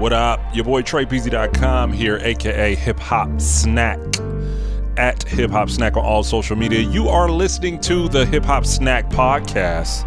[0.00, 0.40] What up?
[0.54, 3.98] Your boy TreyPeasy.com here, aka Hip Hop Snack
[4.96, 6.80] at Hip Hop Snack on all social media.
[6.80, 10.04] You are listening to the Hip Hop Snack Podcast.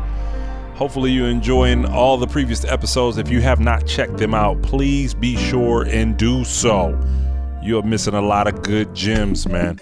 [0.74, 3.20] Hopefully, you're enjoying all the previous episodes.
[3.20, 7.00] If you have not checked them out, please be sure and do so.
[7.62, 9.80] You're missing a lot of good gems, man.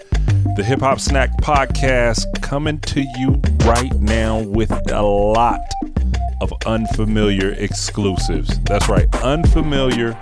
[0.56, 5.58] The Hip Hop Snack Podcast coming to you right now with a lot
[6.42, 8.58] of unfamiliar exclusives.
[8.64, 10.18] That's right, unfamiliar,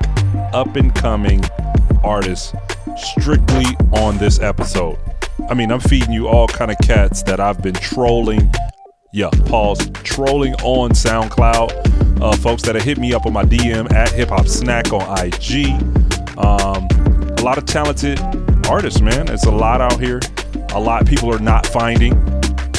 [0.53, 1.43] up and coming
[2.05, 2.53] artists
[2.97, 4.99] strictly on this episode.
[5.49, 8.53] I mean, I'm feeding you all kind of cats that I've been trolling.
[9.15, 9.91] Yeah, pause.
[10.05, 12.21] Trolling on SoundCloud.
[12.21, 15.01] Uh, folks that have hit me up on my DM at Hip Hop Snack on
[15.19, 15.71] IG.
[16.37, 16.87] Um,
[17.39, 18.21] a lot of talented
[18.69, 19.31] artists, man.
[19.31, 20.21] It's a lot out here.
[20.75, 22.13] A lot people are not finding.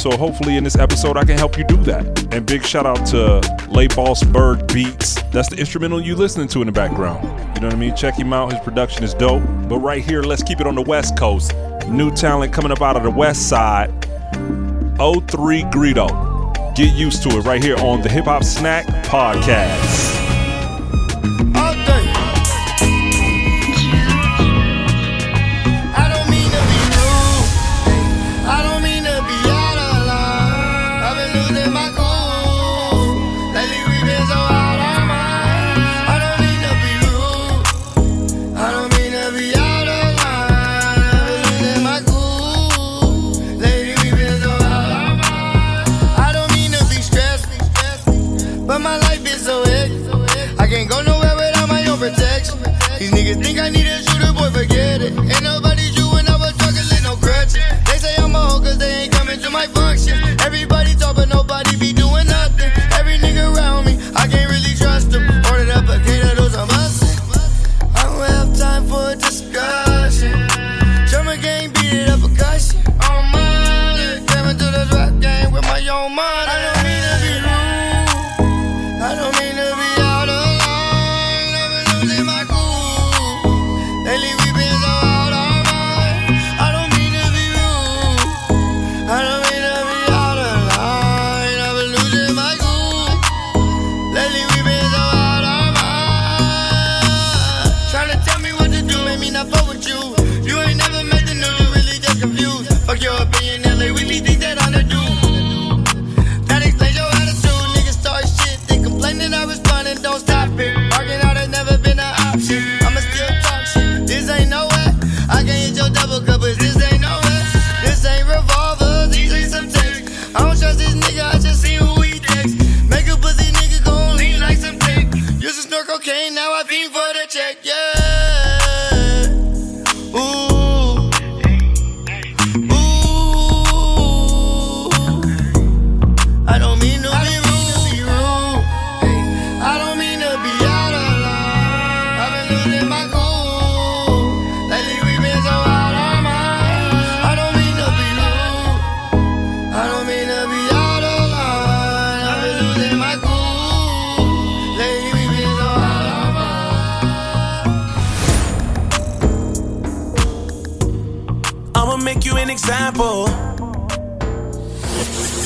[0.02, 2.34] So hopefully in this episode I can help you do that.
[2.34, 5.30] And big shout out to LebossbergBeats.
[5.32, 7.24] That's the instrumental you listening to in the background.
[7.54, 7.96] You know what I mean?
[7.96, 8.52] Check him out.
[8.52, 9.44] His production is dope.
[9.70, 11.54] But right here, let's keep it on the West Coast.
[11.88, 13.92] New talent coming up out of the West Side.
[14.98, 16.76] 03 Greedo.
[16.76, 20.21] Get used to it right here on the Hip Hop Snack Podcast.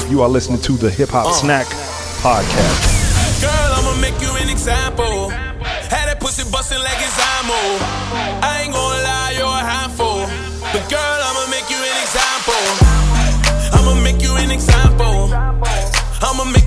[0.10, 1.66] You are listening to the Hip Hop Snack
[2.22, 3.42] Podcast.
[3.42, 5.30] Girl, I'ma make you an example.
[5.90, 7.16] Had pussy bustin' like it's.
[7.18, 10.26] I ain't gonna lie, you're a handful.
[10.74, 12.66] But girl, I'ma make you an example.
[13.78, 15.34] I'ma make you an example.
[16.22, 16.65] I'ma make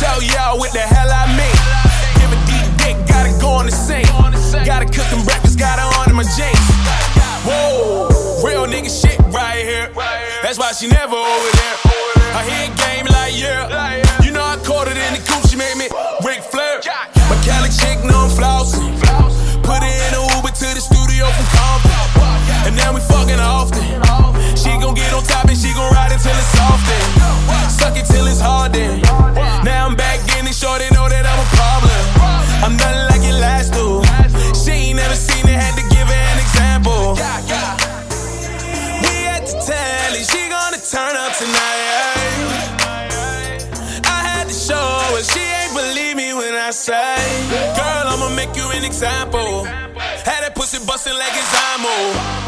[0.00, 1.58] tell y'all what the hell I mean.
[2.16, 4.08] Give a deep dick, gotta go on the sink.
[4.64, 6.68] Gotta cook them breakfast, gotta honor my jeans.
[7.44, 8.08] Whoa,
[8.40, 9.92] real nigga shit right here.
[10.40, 11.76] That's why she never over there.
[12.32, 13.68] I hit game like yeah.
[14.24, 15.44] You know I caught it in the coupe.
[15.52, 15.86] she made me
[16.24, 16.80] Ric Flair.
[17.28, 18.96] My Cali chick, no flousing.
[19.60, 21.92] Put it in a Uber to the studio from Compton.
[22.64, 23.84] And now we fucking often.
[24.56, 26.88] She gon' get on top and she gon' ride it till it's soft.
[27.68, 28.70] Suck it till it's hard.
[29.64, 32.00] Now I'm back in it, shorty know that I'm a problem.
[32.64, 34.00] I'm nothing like it last do.
[34.56, 37.12] She ain't never seen it, had to give her an example.
[39.04, 42.40] We at the telly, she gonna turn up tonight.
[44.08, 44.80] I had to show
[45.12, 47.20] her, she ain't believe me when I say,
[47.76, 49.64] Girl, I'ma make you an example.
[50.24, 52.39] Had that pussy bustin' like it's Imo.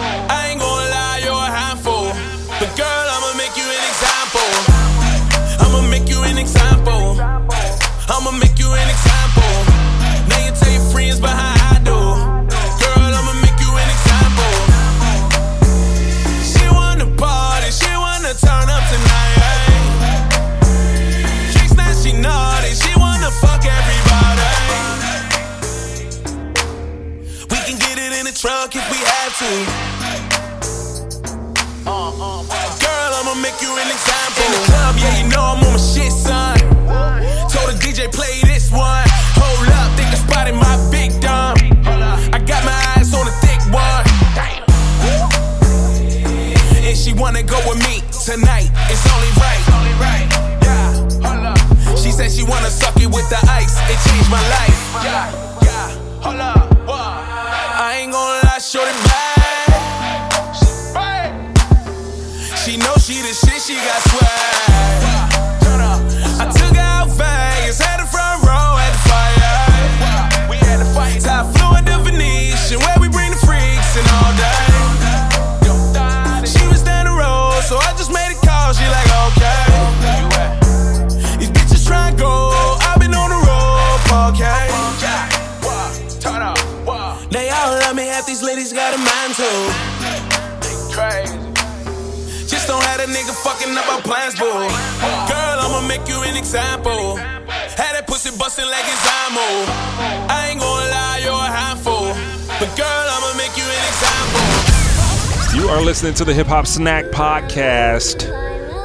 [106.22, 108.26] To the Hip Hop Snack Podcast.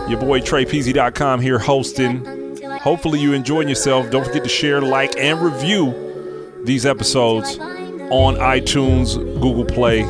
[0.10, 2.25] Your boy TreyPeasy.com here hosting.
[2.80, 4.10] Hopefully you enjoying yourself.
[4.10, 5.94] Don't forget to share, like, and review
[6.63, 10.01] these episodes on iTunes, Google Play,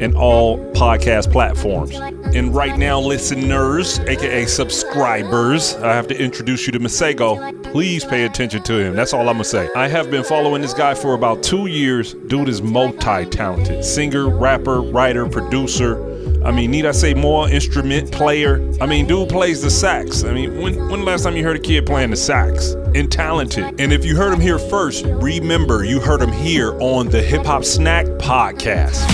[0.00, 1.94] and all podcast platforms.
[2.34, 7.62] And right now, listeners, aka subscribers, I have to introduce you to Masego.
[7.64, 8.96] Please pay attention to him.
[8.96, 9.68] That's all I'm gonna say.
[9.76, 12.14] I have been following this guy for about two years.
[12.14, 13.84] Dude is multi-talented.
[13.84, 16.15] Singer, rapper, writer, producer.
[16.44, 17.48] I mean, need I say more?
[17.48, 18.72] Instrument player.
[18.80, 20.24] I mean, dude plays the sax.
[20.24, 22.72] I mean, when when the last time you heard a kid playing the sax?
[22.94, 23.80] And talented.
[23.80, 27.44] And if you heard him here first, remember you heard him here on the Hip
[27.44, 29.04] Hop Snack Podcast.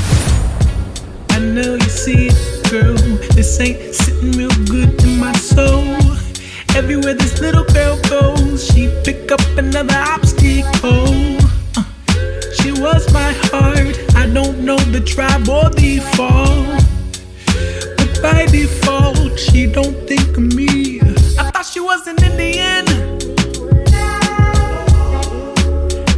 [1.30, 2.94] I know you see it, girl.
[3.34, 5.96] This ain't sitting real good in my soul.
[6.76, 11.36] Everywhere this little girl goes, she pick up another obstacle.
[11.76, 11.84] Uh,
[12.60, 13.98] she was my heart.
[14.16, 16.64] I don't know the tribe or the fall,
[18.22, 21.00] by default, she don't think of me.
[21.36, 22.86] I thought she was an Indian.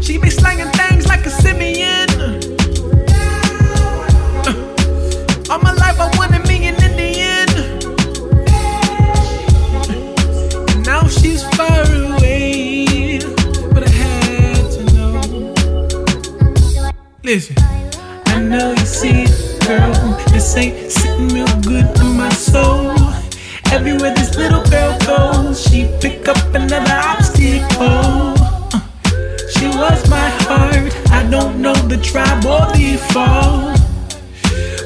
[0.03, 2.11] She be slanging things like a simian.
[4.47, 7.49] Uh, all my life I wanted me an Indian.
[10.73, 13.19] And now she's far away.
[13.73, 15.21] But I had to know.
[17.23, 17.57] Listen,
[18.27, 20.04] I know you see it, girl.
[20.45, 22.95] Ain't sitting real good in my soul.
[23.73, 28.37] Everywhere this little girl goes, she pick up another obstacle.
[29.49, 30.95] She was my heart.
[31.11, 33.75] I don't know the tribe or the fall.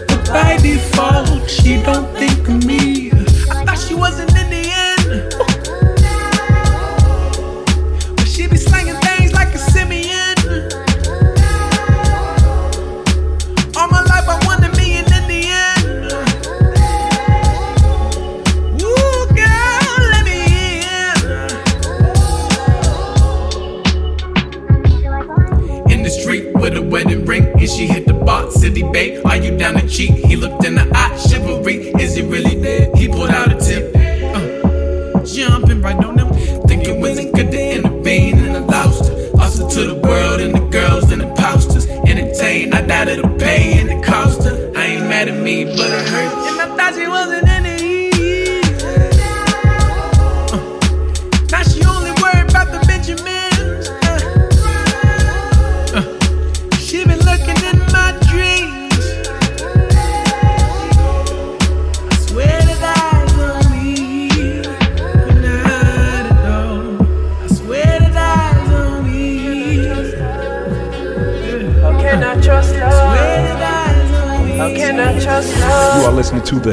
[0.07, 3.11] But by default, she don't think of me.
[3.51, 4.21] I thought she was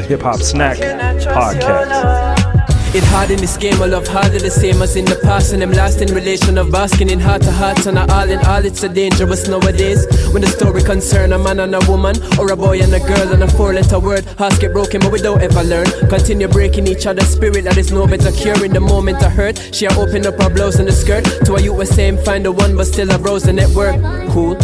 [0.06, 2.36] Hip Hop Snack Podcast.
[2.94, 5.52] It hard in this game, I love harder the same as in the past.
[5.52, 7.84] And I'm lost in relation of basking in heart to heart.
[7.86, 10.06] And all in all, it's so dangerous nowadays.
[10.32, 13.32] When the story concern a man and a woman, or a boy and a girl,
[13.34, 15.86] and a four letter word, hearts get broken, but we don't ever learn.
[16.08, 19.58] Continue breaking each other's spirit, that is no better cure in the moment I hurt.
[19.74, 21.24] She open up her blouse and the skirt.
[21.44, 24.00] To a youth was saying, find the one, but still I browse the network.
[24.30, 24.54] Cool.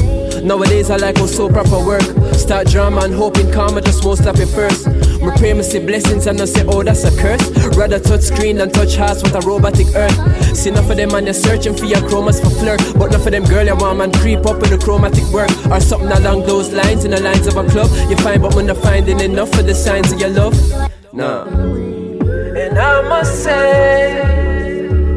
[0.43, 2.03] Nowadays I like how so proper work.
[2.35, 4.92] Start drama and hoping karma just won't stop it first.
[5.23, 7.49] Me pray me see blessings and I say, oh that's a curse.
[7.77, 10.57] Rather touch screen than touch hearts with a robotic earth.
[10.57, 12.81] See enough of them and they're searching for your chromas for flirt.
[12.99, 15.51] But enough of them girl you want man creep up with the chromatic work.
[15.71, 17.89] Or something along those lines in the lines of a club.
[18.11, 20.55] You find but when not finding enough of the signs of your love.
[21.13, 21.45] Nah.
[21.45, 24.23] And I must say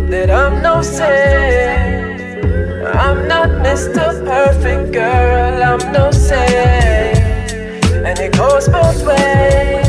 [0.09, 2.05] that I'm no saint.
[2.95, 4.24] I'm not Mr.
[4.24, 7.17] Perfect Girl, I'm no saint.
[8.05, 9.84] And it goes both ways.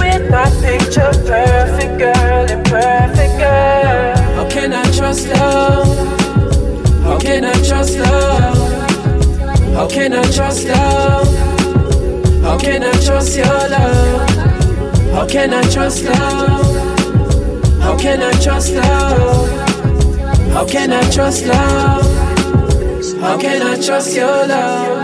[0.00, 4.16] With my picture perfect girl, imperfect girl.
[4.36, 5.98] How can I trust love?
[7.02, 8.56] How can I trust love?
[9.74, 11.28] How can I trust love?
[12.42, 14.30] How can I trust your love?
[15.12, 16.66] How can I trust love?
[17.80, 19.48] How can I trust love?
[20.52, 22.06] How can I trust love?
[23.20, 24.97] How can I trust your love?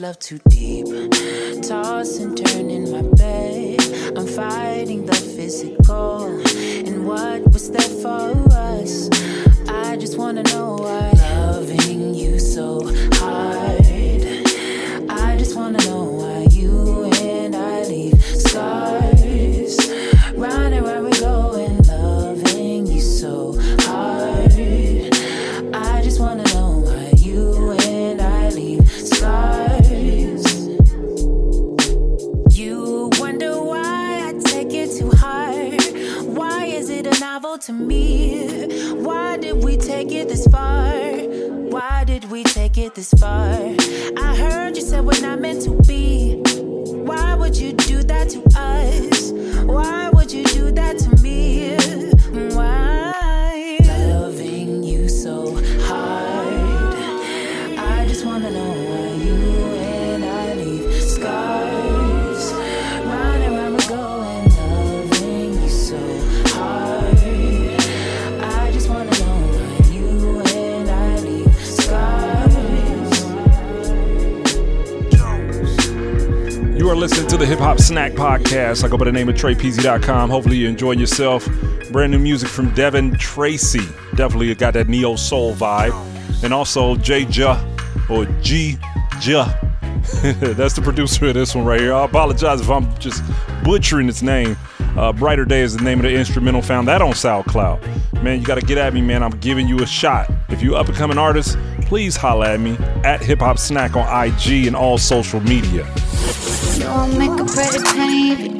[0.00, 0.86] Love too deep.
[1.62, 3.78] Toss and turn in my bed.
[4.16, 6.40] I'm fighting the physical.
[6.86, 9.10] And what was that for us?
[9.68, 11.12] I just wanna know why.
[11.34, 13.79] Loving you so hard.
[37.60, 38.92] To me?
[38.94, 40.90] Why did we take it this far?
[41.70, 43.52] Why did we take it this far?
[44.16, 44.29] I
[78.20, 78.84] Podcast.
[78.84, 80.28] I go by the name of TreyPeasy.com.
[80.28, 81.48] Hopefully, you're enjoying yourself.
[81.90, 83.80] Brand new music from Devin Tracy.
[84.14, 85.94] Definitely got that neo soul vibe.
[86.44, 87.58] And also J Ja
[88.10, 88.76] or G
[89.22, 89.46] Ja.
[90.22, 91.94] That's the producer of this one right here.
[91.94, 93.22] I apologize if I'm just
[93.64, 94.54] butchering its name.
[94.98, 96.60] Uh, Brighter Day is the name of the instrumental.
[96.60, 98.22] Found that on SoundCloud.
[98.22, 99.22] Man, you got to get at me, man.
[99.22, 100.30] I'm giving you a shot.
[100.50, 104.26] If you up and coming artist, please holla at me at Hip Hop Snack on
[104.26, 105.90] IG and all social media.
[106.90, 108.50] Won't make a pretty penny if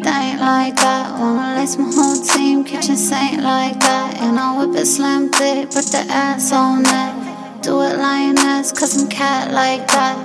[0.41, 1.19] like that.
[1.19, 4.19] Wanna lace my whole team, kitchen saint like that.
[4.21, 7.63] And I whip it slim thick, put the ass on that.
[7.63, 10.17] Do it lioness, cause I'm cat like that.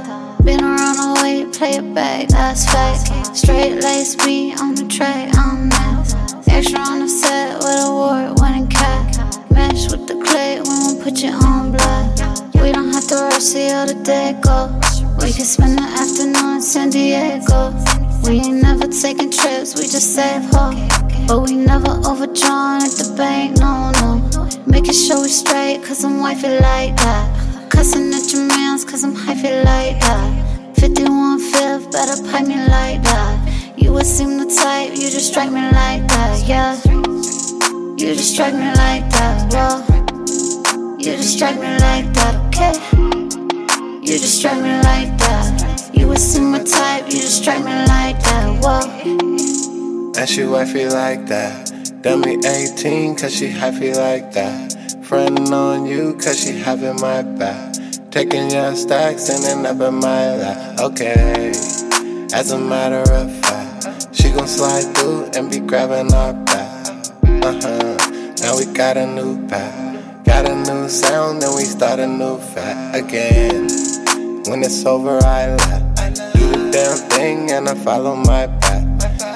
[0.44, 3.36] Been around the way, play it back, that's fake.
[3.36, 6.16] Straight lace me on the tray, I'm next.
[6.48, 9.18] Extra on the set with award winning cat.
[9.52, 12.10] Mesh with the clay when we put you on black.
[12.62, 14.85] We don't have to rush, the day goes.
[15.22, 17.74] We can spend the afternoon in San Diego.
[18.24, 20.76] We ain't never taking trips, we just save hope.
[21.28, 24.50] But we never overdrawn at the bank, no, no.
[24.66, 27.70] Making sure we straight, cause I'm wifey like that.
[27.70, 30.76] Cussing at your mans, cause I'm hyphy like that.
[30.78, 33.74] 51 fifth, better pipe me like that.
[33.78, 36.76] You would seem the type, you just strike me like that, yeah.
[37.98, 40.98] You just strike me like that, whoa.
[40.98, 43.15] You just strike me like that, okay?
[44.06, 45.90] You just strike me like that.
[45.92, 50.14] You seem my type, you just strike me like that, whoa.
[50.16, 51.72] And she wifey like that.
[52.04, 54.76] Dummy 18, cause she hyphy like that.
[55.02, 57.74] Frontin' on you, cause she having my back.
[58.12, 60.80] Taking your stacks and then up in my lap.
[60.82, 61.50] Okay,
[62.32, 66.90] as a matter of fact, she gon' slide through and be grabbing our back.
[67.44, 70.24] Uh huh, now we got a new pack.
[70.26, 73.85] Got a new sound, then we start a new fat again.
[74.48, 76.14] When it's over, I laugh.
[76.14, 78.86] Do the damn thing and I follow my path.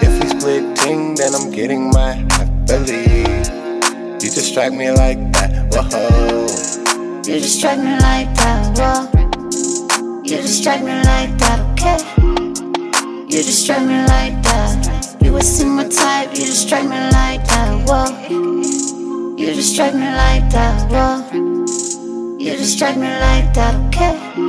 [0.03, 2.47] If we split ting, then I'm getting my half.
[2.67, 3.49] Believe
[4.21, 5.73] you distract me like that.
[5.73, 6.45] Whoa.
[7.25, 10.21] You distract me like that, whoa.
[10.23, 11.97] You distract me like that, okay?
[13.35, 15.17] You distract me like that.
[15.23, 19.35] You see my type, you distract me like that, whoa.
[19.37, 22.37] You distract me like that, whoa.
[22.37, 24.48] You distract me like that, okay?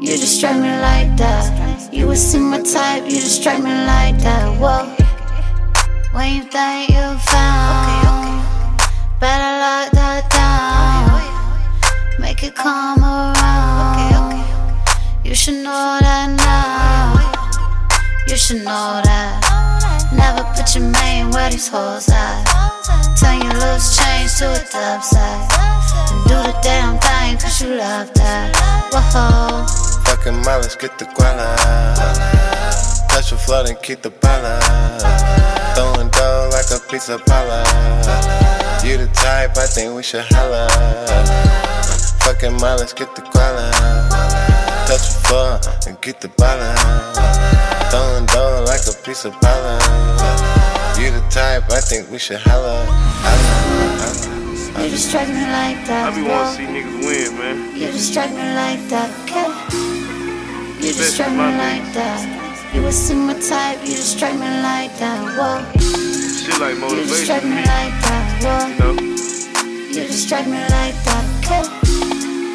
[0.00, 1.92] You distract me like that.
[1.92, 4.86] You would see my type, you distract me like that, whoa.
[6.12, 8.38] When you think you found,
[9.18, 12.20] better lock that down.
[12.20, 14.38] Make it come around.
[15.24, 17.18] You should know that now.
[18.28, 19.42] You should know that.
[20.12, 22.44] Never put your main where these hoes at.
[23.18, 25.48] Turn your loose change to a dub side.
[26.12, 28.54] And do the damn thing cause you love that.
[28.92, 29.87] Whoa.
[30.18, 31.46] Fucking mileage, get the guala.
[33.08, 34.58] Touch the flood and keep the bala.
[35.76, 37.62] Throwing dough like a pizza pala.
[38.84, 40.66] You the type, I think we should holla.
[42.26, 43.70] Fucking mileage, get the guala.
[44.88, 46.74] Touch the floor and get the bala.
[47.90, 49.78] Throwing dough like a piece of pala.
[50.98, 52.84] You the type, I think we should holla.
[53.22, 54.82] holla, holla.
[54.82, 56.12] You distract me like that.
[56.12, 57.76] I be wanna see niggas win, man.
[57.76, 59.57] You distract me like that, okay?
[60.88, 62.72] You distract me like that.
[62.74, 65.60] You would see my type, you distract me like that, whoa.
[65.76, 67.62] Shit like You distract motivation to me me.
[67.68, 68.68] like that, whoa.
[68.68, 68.94] You know,
[69.92, 71.64] You distract me like that, okay?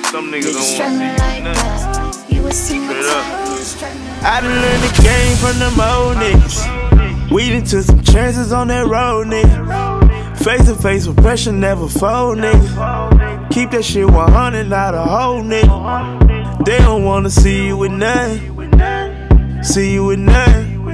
[0.10, 1.62] some You niggas don't distract me wanna see like nothing.
[1.94, 2.26] that.
[2.34, 3.24] You would see my Straight up.
[3.24, 7.30] type, you distract me like I done learned the game from them old niggas.
[7.32, 10.38] We done took some chances on that road, nigga.
[10.44, 13.50] Face to face with pressure, never fold, nigga.
[13.52, 16.23] Keep that shit 100, not a whole nigga.
[16.66, 19.64] They don't wanna see you with nothing.
[19.64, 20.86] See you with nothing.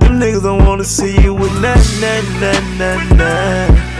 [0.00, 3.92] Them niggas don't wanna see you with nothing, nothing, nothing, nothing, nothing.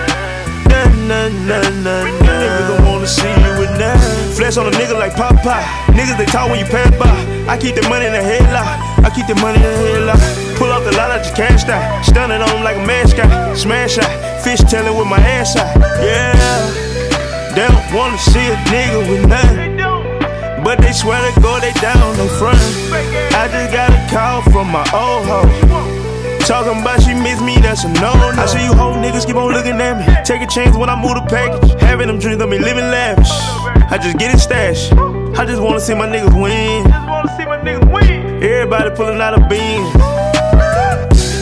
[1.07, 2.15] Nothing, nothing, nothing.
[2.27, 4.33] Niggas don't wanna see you with nothing.
[4.35, 5.63] Flesh on a nigga like Popeye.
[5.95, 7.11] Niggas they talk when you pass by.
[7.49, 9.05] I keep the money in the headlock.
[9.05, 10.57] I keep the money in the headlock.
[10.57, 12.05] Pull up the lot, I just cashed out.
[12.05, 13.57] Stunning on 'em like a mascot.
[13.57, 14.43] Smash out.
[14.43, 15.77] Fish tailing with my ass out.
[16.03, 16.33] Yeah.
[17.55, 19.72] They don't wanna see a nigga with nothing.
[20.65, 22.59] But they swear to go, they down, they front.
[23.35, 26.03] I just got a call from my old hoe.
[26.47, 28.31] Talking about she miss me, that's a no no.
[28.35, 30.07] I see you whole niggas keep on looking at me.
[30.25, 31.81] Take a chance when I move the package.
[31.81, 33.31] Having them dreams of me living lavish.
[33.91, 34.93] I just get it stashed.
[35.39, 36.87] I just wanna see my niggas win.
[38.43, 39.83] Everybody pulling out a beam.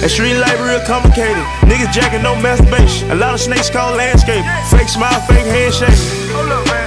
[0.01, 1.45] That street life real complicated.
[1.69, 3.11] Niggas jacking no masturbation.
[3.11, 4.45] A lot of snakes call landscape.
[4.71, 6.80] Fake smile, fake handshake.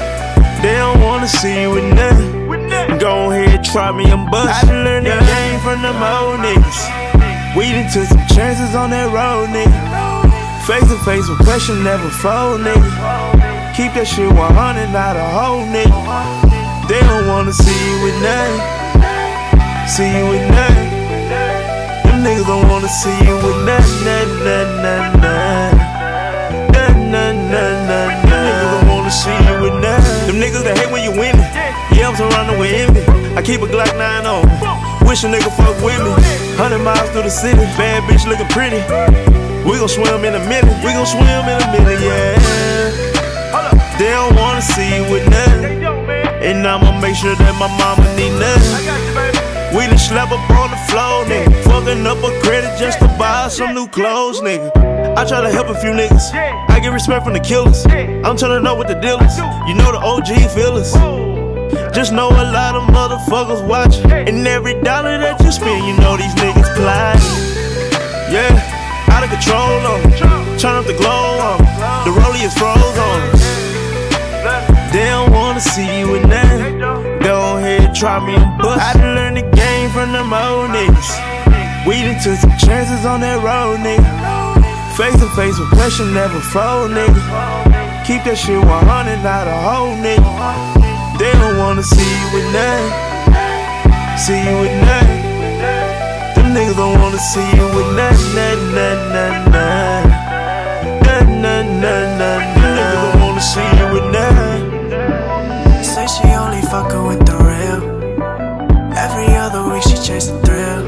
[0.63, 2.47] They don't wanna see you with nothing.
[2.97, 4.47] Go ahead, try me, I'm bust.
[4.47, 6.79] I done learned the game from them old niggas.
[7.53, 9.75] We done took some chances on that road, nigga.
[10.63, 12.89] Face to face with pressure, never fold, nigga.
[13.75, 15.99] Keep that shit 100, not a whole nigga.
[16.87, 18.63] They don't wanna see you with nothing.
[19.91, 20.89] See you with nothing.
[22.07, 25.91] Them niggas don't wanna see you with nothing, nothing, nothing, nothing, nothing.
[26.71, 28.31] Nothing, nothing, nothing, nothing.
[28.31, 30.12] Them niggas don't wanna see you with nothing.
[30.43, 31.39] Niggas that hate when you winning.
[31.95, 32.99] Yeah, I'm surrounded with envy.
[33.31, 34.43] I keep a Glock 9 on.
[35.07, 36.11] Wish a nigga fuck with me.
[36.59, 37.63] 100 miles through the city.
[37.79, 38.83] Bad bitch looking pretty.
[39.63, 40.75] We gon' swim in a minute.
[40.83, 42.35] We gon' swim in a minute, yeah.
[43.95, 45.79] They don't wanna see you with nothing.
[46.43, 48.83] And I'ma make sure that my mama need nothing.
[49.71, 51.55] We done slept up on the floor, nigga.
[51.71, 54.75] Fucking up a credit just to buy some new clothes, nigga.
[55.15, 56.35] I try to help a few niggas.
[56.83, 57.85] Get respect from the killers.
[57.87, 59.37] I'm to know what the deal is.
[59.67, 60.91] You know the OG feelers.
[61.95, 64.11] Just know a lot of motherfuckers watching.
[64.11, 67.23] And every dollar that you spend, you know these niggas plotting.
[68.27, 68.51] Yeah,
[69.15, 70.59] out of control on.
[70.59, 71.59] Turn up the glow on.
[72.03, 73.31] The rollie is froze on.
[74.91, 76.79] They don't wanna see you with nothing.
[76.79, 78.83] Go ahead, try me and bust.
[78.83, 81.87] I done learned the game from them old niggas.
[81.87, 84.32] We done took some chances on that road, nigga.
[84.97, 87.17] Face to face with pressure, never fold, nigga.
[88.05, 90.29] Keep that shit 100, not a whole nigga.
[91.17, 92.93] They don't wanna see you with nothing.
[94.21, 95.23] See you with nothing.
[96.37, 100.13] Them niggas don't wanna see you with nothing, nothing, nothing, nothing, nothing.
[101.01, 102.61] Nothing, nothing, nothing, nothing.
[102.61, 104.61] Them don't wanna see you with nothing.
[105.81, 107.81] Say she only fucking with the real.
[108.93, 110.82] Every other week she chase the thrill.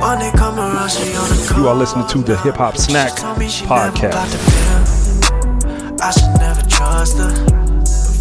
[0.00, 4.12] You are listening to the Hip Hop Snack Told me she never Podcast.
[4.12, 6.00] blocked the pill.
[6.00, 7.28] I should never trust her.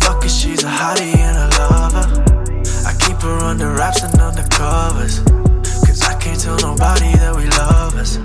[0.04, 2.06] Fuck it, she's a hottie and a lover.
[2.86, 5.20] I keep her under wraps and under covers.
[5.88, 8.18] Cause I can't tell nobody that we love us.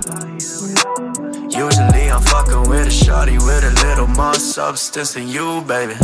[1.55, 5.95] Usually I'm fucking with a shorty with a little more substance than you, baby.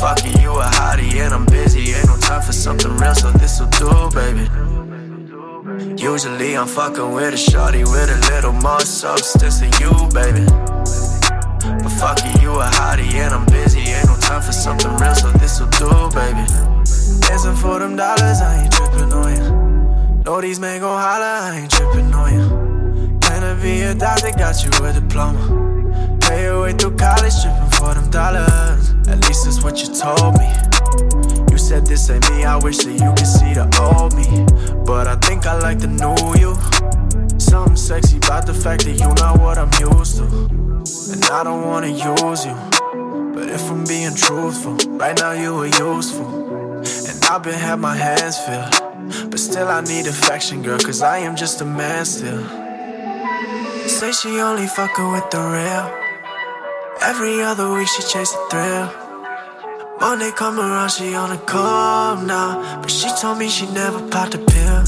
[0.00, 1.92] But you a hottie and I'm busy.
[1.92, 4.48] Ain't no time for something real, so this'll do, baby.
[6.00, 10.46] Usually I'm fucking with a shorty with a little more substance than you, baby.
[11.60, 13.80] But fuck it, you a hottie and I'm busy.
[13.80, 16.40] Ain't no time for something real, so this'll do, baby.
[17.20, 20.22] Dancing for them dollars, I ain't tripping on you.
[20.24, 23.18] Know these men gon' holler, I ain't tripping on you.
[23.20, 24.30] Can I be a doctor?
[24.30, 26.16] Got you a diploma.
[26.22, 28.94] Pay your way through college, tripping for them dollars.
[29.06, 30.48] At least that's what you told me.
[31.70, 34.26] Said this ain't me, I wish that you could see the old me.
[34.84, 36.58] But I think I like the new you.
[37.38, 40.24] Something sexy about the fact that you're not what I'm used to.
[41.12, 42.56] And I don't wanna use you.
[43.32, 46.26] But if I'm being truthful, right now you are useful.
[47.08, 49.30] And I've been had my hands filled.
[49.30, 52.42] But still I need affection, girl, cause I am just a man still.
[53.86, 55.86] Say she only fucking with the real.
[57.00, 59.09] Every other week she chase the thrill.
[60.00, 62.80] Monday come around, she on a come now.
[62.80, 64.82] But she told me she never popped a pill.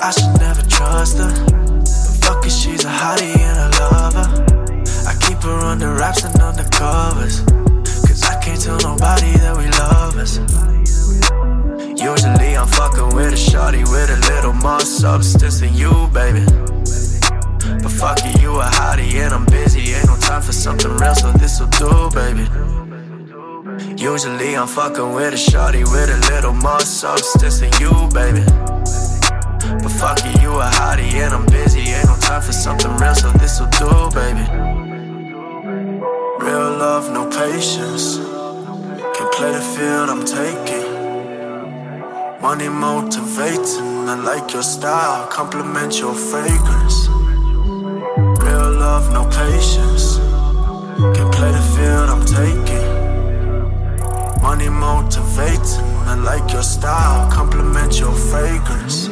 [0.00, 1.28] I should never trust her.
[2.22, 4.26] Fuck it, she's a hottie and a lover.
[5.06, 7.40] I keep her under wraps and under covers.
[8.08, 10.38] Cause I can't tell nobody that we love us.
[12.00, 16.46] Usually I'm fucking with a shorty with a little more substance than you, baby.
[17.82, 19.92] But fuck it, you a hottie and I'm busy.
[19.92, 22.48] Ain't no time for something real, so this'll do, baby.
[24.00, 28.40] Usually I'm fucking with a shorty with a little more substance than you, baby.
[29.82, 31.80] But fuck it, you a hottie and I'm busy.
[31.80, 34.40] Ain't no time for something real, so this'll do, baby.
[36.40, 38.16] Real love, no patience.
[38.16, 40.88] Can play the field I'm taking.
[42.40, 47.06] Money motivating, I like your style, compliment your fragrance.
[48.40, 50.16] Real love, no patience.
[51.14, 52.99] Can play the field I'm taking.
[54.42, 59.08] Money motivating, I like your style, compliment your fragrance.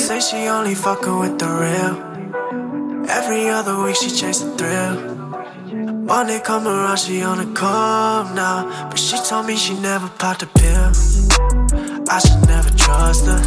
[0.00, 2.08] Say she only fucking with the real.
[3.10, 5.18] Every other week she chase the thrill.
[6.08, 8.88] Monday come around, she on a come now.
[8.88, 10.92] But she told me she never popped a pill.
[12.08, 13.38] I should never trust her.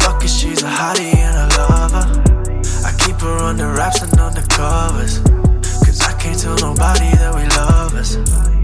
[0.00, 2.06] Fuck it, she's a hottie and a lover.
[2.84, 5.20] I keep her under wraps and under covers.
[5.84, 8.57] Cause I can't tell nobody that we love us.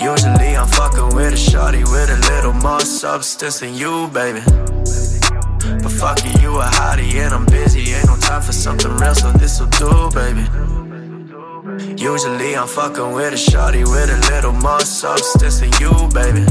[0.00, 4.40] Usually I'm fucking with a shorty with a little more substance than you, baby.
[5.82, 7.92] But fuck it, you a hottie and I'm busy.
[7.92, 10.40] Ain't no time for something real, so this'll do, baby.
[12.02, 16.46] Usually I'm fucking with a shorty with a little more substance than you, baby.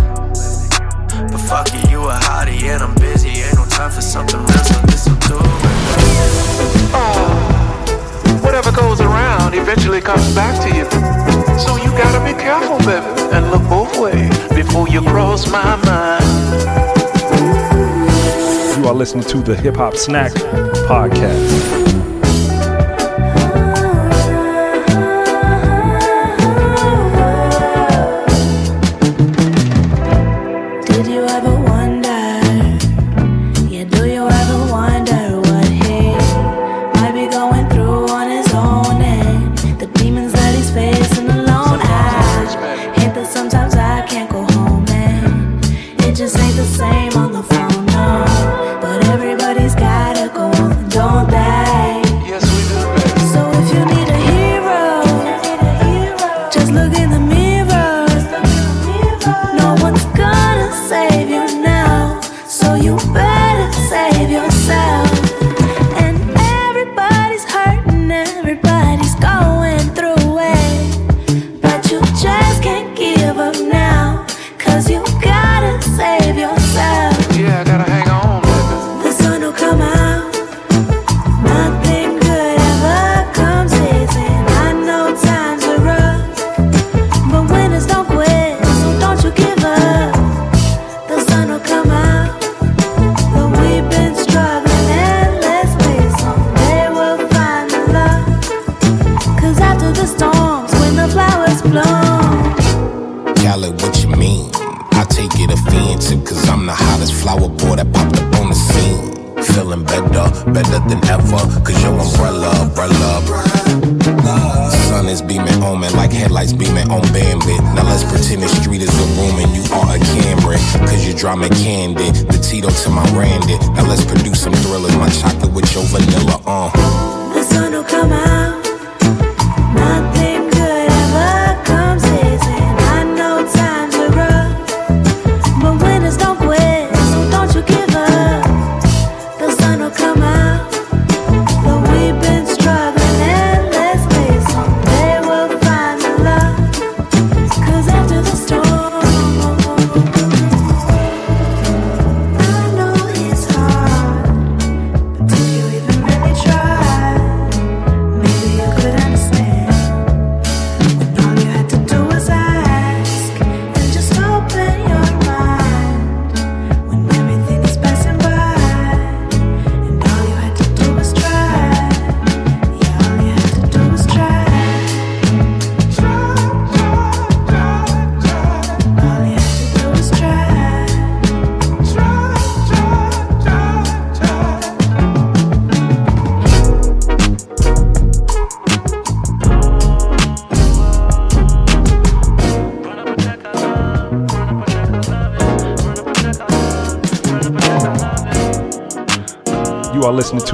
[1.32, 3.30] But fuck it, you a hottie and I'm busy.
[3.30, 5.40] Ain't no time for something real, so this'll do,
[6.94, 7.49] oh.
[8.60, 10.84] Whatever goes around eventually comes back to you.
[11.58, 16.26] So you gotta be careful, baby, and look both ways before you cross my mind.
[18.78, 20.34] You are listening to the Hip Hop Snack
[20.90, 21.89] Podcast.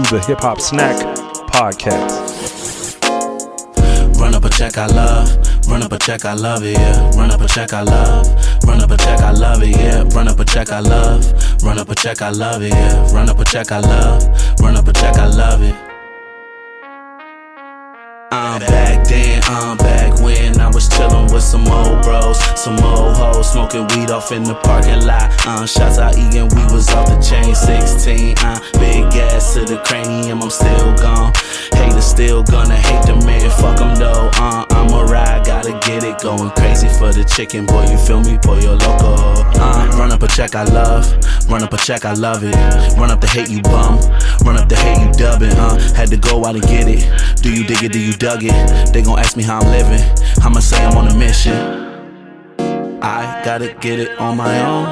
[0.10, 0.96] The Hip Hop Snack
[1.50, 2.26] Podcast.
[4.20, 5.30] Run up a check, I love.
[5.68, 7.10] Run up a check, I love it, yeah.
[7.18, 8.28] Run up a check, I love.
[8.66, 10.04] Run up a check, I love it, yeah.
[10.16, 11.64] Run up a check, I love.
[11.64, 13.14] Run up a check, I love it, yeah.
[13.14, 14.24] Run up a check, I love.
[14.60, 15.76] Run up a check, I love it.
[18.32, 23.16] I'm back then, I'm back when I was chillin' with some old bros, some old
[23.16, 25.30] hoes, smoking weed off in the parking lot.
[25.46, 28.34] Uh, shots out eating, we was off the chain 16.
[28.40, 31.32] Uh, big gas to the cranium, I'm still gone.
[31.74, 34.32] Haters still gonna hate the man, fuck 'em though.
[34.42, 37.86] Uh, I'm a ride, gotta get it going crazy for the chicken, boy.
[37.86, 38.58] You feel me, boy?
[38.58, 39.14] You're loco.
[39.62, 41.06] Uh, run up a check, I love.
[41.48, 42.56] Run up a check, I love it.
[42.98, 44.02] Run up the hate, you bum.
[44.42, 45.54] Run up the hate, you dubbing.
[45.54, 47.06] Uh, had to go out and get it.
[47.44, 47.94] Do you dig it?
[47.94, 48.58] Do you dug it?
[48.92, 50.02] They gon' ask me how I'm living.
[50.42, 51.85] I'ma say I'm on a mission.
[53.06, 54.88] I gotta get it on my own.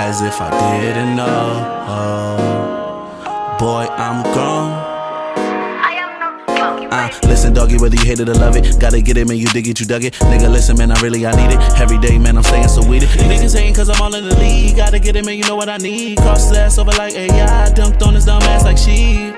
[0.00, 1.76] As if I didn't know.
[3.58, 4.72] Boy, I'm grown.
[6.90, 9.36] Uh, listen, doggy, whether you hate it or love it, gotta get it, man.
[9.36, 10.14] You dig it, you dug it.
[10.14, 11.60] Nigga, listen, man, I really, I need it.
[11.78, 12.80] Every day, man, I'm staying so.
[12.80, 14.76] You niggas hating cause I'm all in the league.
[14.76, 16.16] Gotta get it, man, you know what I need.
[16.16, 17.70] Cross his ass over like AI.
[17.74, 19.34] Dunked on his dumb ass like she.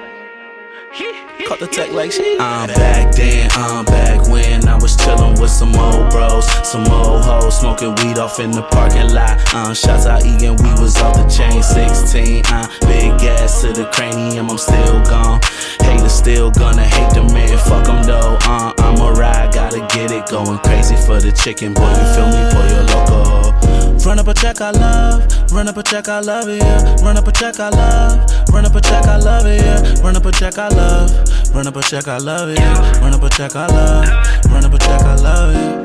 [0.93, 2.37] Caught the tech like she.
[2.41, 7.25] I'm back then, I'm back when I was chillin' with some old bros, some old
[7.25, 9.39] hoes, smoking weed off in the parking lot.
[9.55, 12.43] Uh, shots out eating, we was off the chain 16.
[12.47, 15.41] Uh, big gas to the cranium, I'm still gone.
[15.81, 18.37] Haters still gonna hate the man, fuck 'em though.
[18.43, 21.89] Uh, I'm a ride, gotta get it going crazy for the chicken, boy.
[21.89, 22.67] You feel me, boy?
[22.67, 23.90] You're loco.
[24.05, 25.53] Run up a check, I love.
[25.53, 26.97] Run up a check, I love it, yeah.
[27.05, 28.49] Run up a check, I love.
[28.53, 30.03] Run up a check, I love it, yeah.
[30.03, 31.55] Run up a check, I love.
[31.55, 33.01] Run up a check, I love it, yeah.
[33.01, 34.45] Run up a check, I love.
[34.47, 35.81] Run up a check, I love it.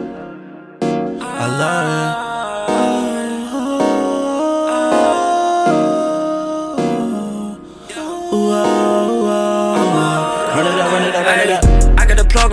[1.21, 2.24] I love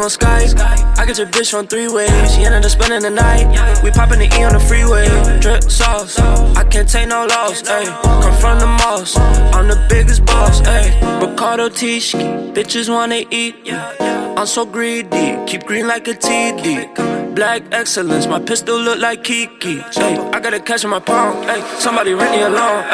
[0.02, 0.98] on Skype.
[0.98, 2.34] I get your bitch on three ways.
[2.34, 3.82] She ended up spending the night.
[3.82, 5.06] We poppin' the E on the freeway.
[5.40, 6.18] Drip sauce.
[6.18, 7.62] I can't take no loss.
[7.62, 7.86] Ayy.
[8.22, 9.16] Come from the moss.
[9.54, 10.60] I'm the biggest boss.
[10.62, 10.90] Ayy.
[11.20, 12.52] Riccardo Tisci.
[12.52, 13.54] Bitches wanna eat.
[13.70, 15.38] I'm so greedy.
[15.46, 17.34] Keep green like a TD.
[17.34, 18.26] Black excellence.
[18.26, 19.76] My pistol look like Kiki.
[19.78, 20.34] Ayy.
[20.34, 21.36] I gotta catch my palm.
[21.46, 21.62] Ayy.
[21.78, 22.84] Somebody rent me alone.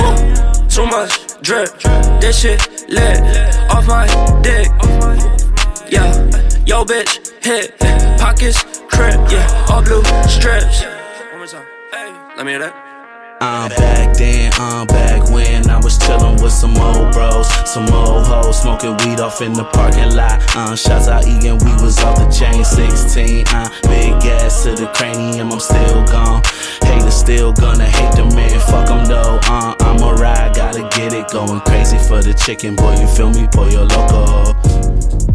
[0.00, 0.68] Ooh.
[0.68, 1.70] Too much drip.
[2.20, 3.20] This shit lit.
[3.70, 4.06] Off my
[4.42, 5.33] dick.
[5.90, 6.12] Yeah,
[6.64, 7.78] yo bitch, hit,
[8.18, 10.82] pockets, crib, yeah, all blue strips.
[11.30, 11.66] One more time,
[12.36, 12.74] let me hear that.
[13.42, 18.26] I'm back then, I'm back when I was chillin' with some old bros, some old
[18.26, 20.40] hoes, smoking weed off in the parking lot.
[20.56, 23.44] Uh, shots out eating, we was off the chain 16.
[23.48, 26.40] Uh, big gas to the cranium, I'm still gone.
[26.82, 29.38] Haters still gonna hate the man, fuck fuck 'em though.
[29.44, 32.96] Uh, I'm a ride, gotta get it going crazy for the chicken, boy.
[32.96, 33.68] You feel me, boy?
[33.68, 35.33] You're loco.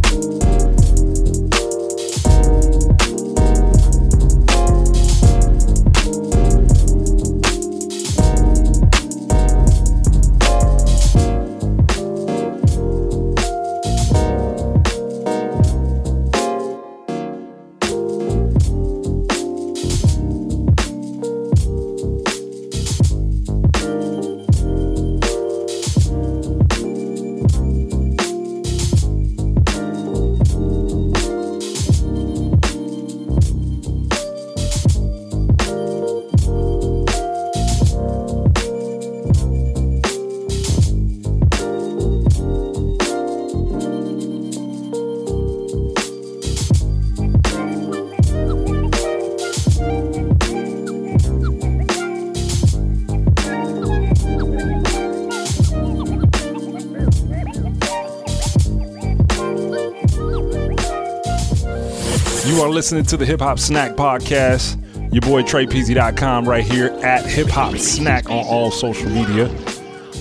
[62.69, 64.77] Are listening to the Hip Hop Snack Podcast.
[65.11, 69.47] Your boy TreyPeasy.com right here at Hip Hop Snack on all social media.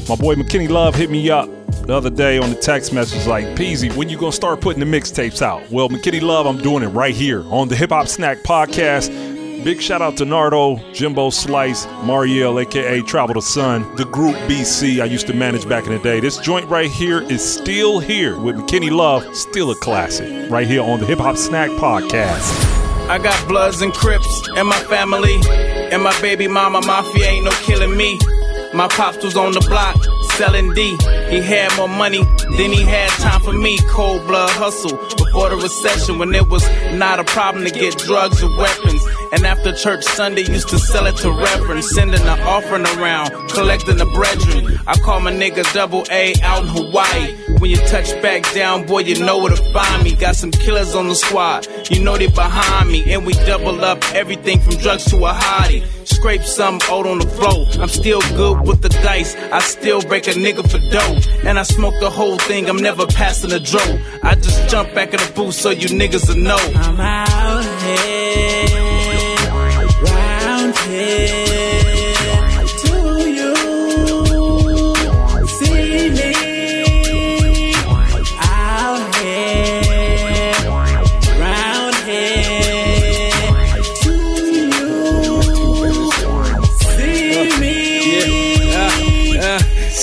[0.09, 1.51] My boy McKinnie Love hit me up
[1.83, 4.87] the other day on the text message like, Peasy, when you gonna start putting the
[4.87, 5.71] mixtapes out?
[5.71, 9.28] Well, McKinnie Love, I'm doing it right here on the Hip Hop Snack Podcast.
[9.69, 15.03] Big shout out to Nardo, Jimbo Slice, Mariel, aka Travel the Sun, the group BC
[15.03, 16.21] I used to manage back in the day.
[16.21, 20.51] This joint right here is still here with McKinnie Love, still a classic.
[20.51, 22.51] Right here on the Hip Hop Snack Podcast.
[23.11, 25.35] I got Bloods and Crips in my family.
[25.93, 28.19] And my baby mama mafia ain't no killing me.
[28.73, 30.03] My pops was on the block
[30.39, 30.97] selling D.
[31.29, 32.25] He had more money
[32.57, 33.79] than he had time for me.
[33.89, 38.43] Cold blood hustle before the recession when it was not a problem to get drugs
[38.43, 39.03] or weapons.
[39.33, 43.99] And after church Sunday, used to sell it to reverends, sending an offering around, collecting
[43.99, 44.79] the brethren.
[44.87, 47.37] I call my nigga double A out in Hawaii.
[47.59, 50.15] When you touch back down, boy, you know where to find me.
[50.17, 53.13] Got some killers on the squad, you know they behind me.
[53.13, 55.85] And we double up everything from drugs to a hottie.
[56.07, 57.67] Scrape some out on the floor.
[57.83, 59.37] I'm still good with the dice.
[59.53, 61.47] I still break a nigga for dough.
[61.47, 63.81] And I smoke the whole thing, I'm never passing a dro.
[64.23, 66.57] I just jump back in the booth so you niggas will know.
[66.57, 68.67] I'm out here,
[70.03, 71.38] round here.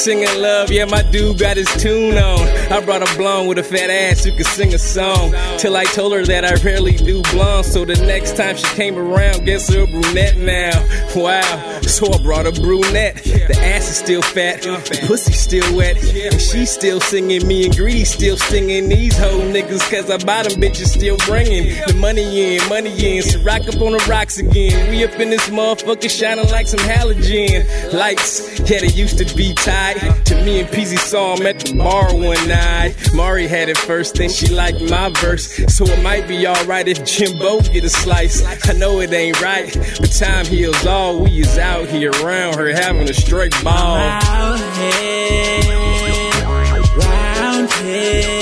[0.05, 2.47] Singing love, yeah, my dude got his tune on.
[2.71, 5.33] I brought a blonde with a fat ass who could sing a song.
[5.57, 7.65] Till I told her that I rarely do blonde.
[7.65, 10.77] So the next time she came around, guess her brunette now.
[11.15, 13.23] Wow, so I brought a brunette.
[13.23, 15.97] The ass is still fat, the pussy still wet.
[15.97, 19.89] And she still singing me and Greedy still singing these whole niggas.
[19.89, 23.23] Cause I them bitches still bringing the money in, money in.
[23.23, 24.87] So rock up on the rocks again.
[24.91, 28.59] We up in this motherfucker shining like some halogen lights.
[28.69, 32.13] Yeah, they used to be tied to me and Peasy saw him at the bar
[32.13, 32.95] one night.
[33.13, 35.55] Mari had it first, then she liked my verse.
[35.73, 38.43] So it might be alright if Jimbo get a slice.
[38.67, 41.23] I know it ain't right, but time heals all.
[41.23, 43.97] We is out here around her having a straight ball.
[43.97, 45.61] Out here,
[46.97, 48.34] round here.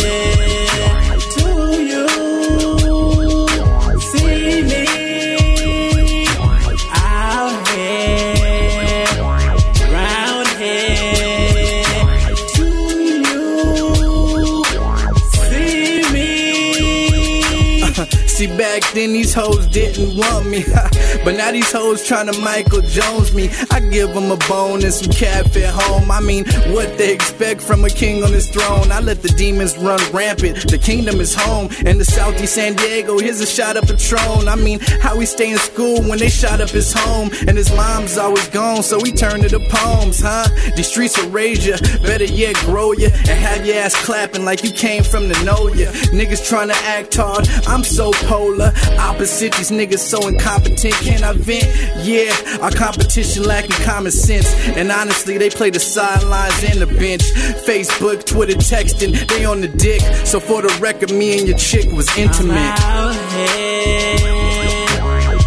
[19.03, 20.63] Then these hoes didn't want me.
[21.23, 23.49] but now these hoes trying to Michael Jones me.
[23.71, 26.11] I give them a bone and some at home.
[26.11, 28.91] I mean, what they expect from a king on his throne.
[28.91, 30.69] I let the demons run rampant.
[30.69, 31.69] The kingdom is home.
[31.85, 34.47] And the Southeast San Diego, here's a shot of Patron.
[34.47, 37.29] I mean, how he stay in school when they shot up his home.
[37.47, 40.47] And his mom's always gone, so he turned to the poems, huh?
[40.75, 41.77] These streets will raise ya.
[42.01, 43.09] Better yet, grow ya.
[43.13, 45.91] And have your ass clapping like you came from the know ya.
[46.11, 47.47] Niggas trying to act hard.
[47.67, 48.73] I'm so polar.
[48.99, 50.95] Opposite these niggas so incompetent.
[51.13, 51.67] Can I vent?
[52.03, 54.51] Yeah, our competition lacking common sense.
[54.69, 57.21] And honestly, they play the sidelines and the bench.
[57.67, 60.01] Facebook, Twitter, texting, they on the dick.
[60.25, 62.57] So for the record, me and your chick was intimate.
[62.57, 64.17] Out here,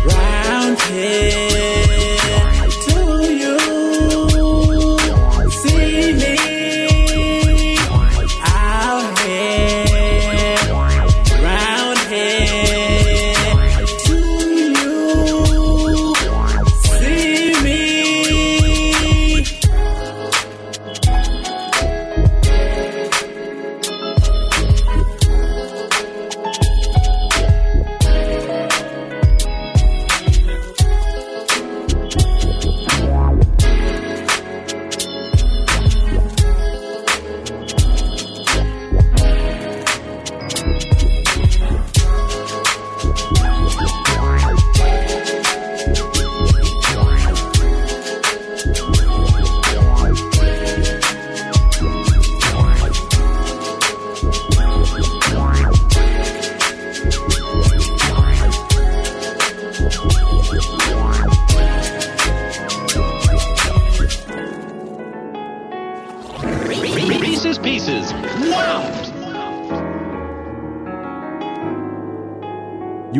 [0.07, 1.45] round here.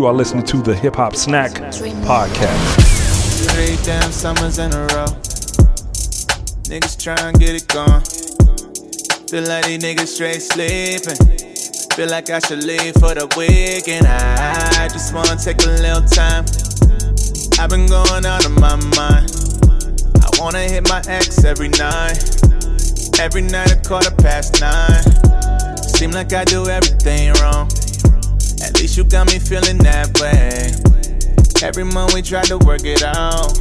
[0.07, 1.51] Are listening to the Hip Hop Snack
[2.07, 3.51] Podcast.
[3.51, 5.11] Three damn summers in a row.
[6.71, 7.67] Niggas get it.
[9.29, 11.19] Feel like these niggas straight sleeping.
[11.97, 14.07] Feel like I should leave for the weekend.
[14.07, 16.45] I just wanna take a little time.
[17.59, 19.27] I've been going out of my mind.
[20.23, 22.23] I wanna hit my ex every night.
[23.19, 25.03] Every night a quarter past nine.
[25.83, 27.69] Seem like I do everything wrong.
[28.79, 30.71] Least you got me feeling that way.
[31.67, 33.53] Every month we try to work it out.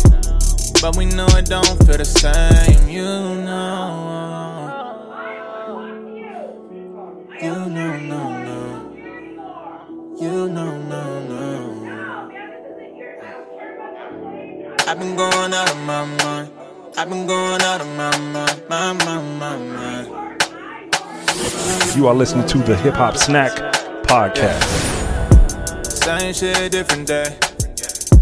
[0.82, 2.90] But we know it don't feel the same.
[2.90, 3.96] You know.
[7.42, 8.96] You know, no, no.
[10.20, 11.86] You know, no, no.
[14.88, 16.52] I've been going out of my mind.
[16.98, 20.26] I've been going out of my mind, my, my.
[21.96, 23.52] You are listening to the Hip Hop Snack
[24.04, 25.05] Podcast.
[26.06, 27.26] Same shit, different day.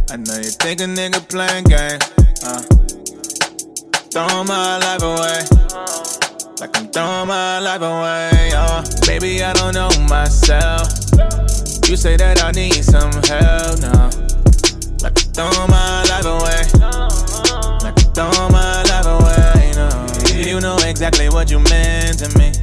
[0.10, 2.00] I know you think a nigga playing game.
[2.42, 2.64] Uh,
[4.08, 5.44] throwing my life away.
[6.62, 8.52] Like I'm throwing my life away.
[8.56, 10.88] Uh, baby, I don't know myself.
[11.90, 14.08] You say that I need some help now.
[15.04, 16.64] Like I'm throwing my life away.
[17.84, 19.74] Like I'm throwing my life away.
[19.76, 20.08] No.
[20.32, 22.63] You know exactly what you meant to me.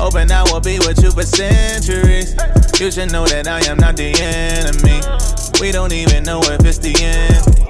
[0.00, 2.34] Hoping I will be with you for centuries.
[2.80, 4.98] You should know that I am not the enemy.
[5.60, 7.69] We don't even know if it's the end.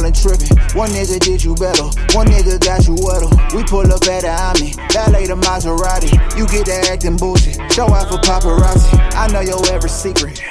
[0.00, 0.56] Calling tripping.
[0.72, 1.84] One nigga did you better.
[2.16, 3.28] One nigga got you wetter.
[3.54, 4.72] We pull up at the.
[4.94, 6.08] That lay the Maserati.
[6.38, 7.60] You get that acting bullshit.
[7.70, 8.96] Show out for paparazzi.
[9.12, 10.42] I know your every secret.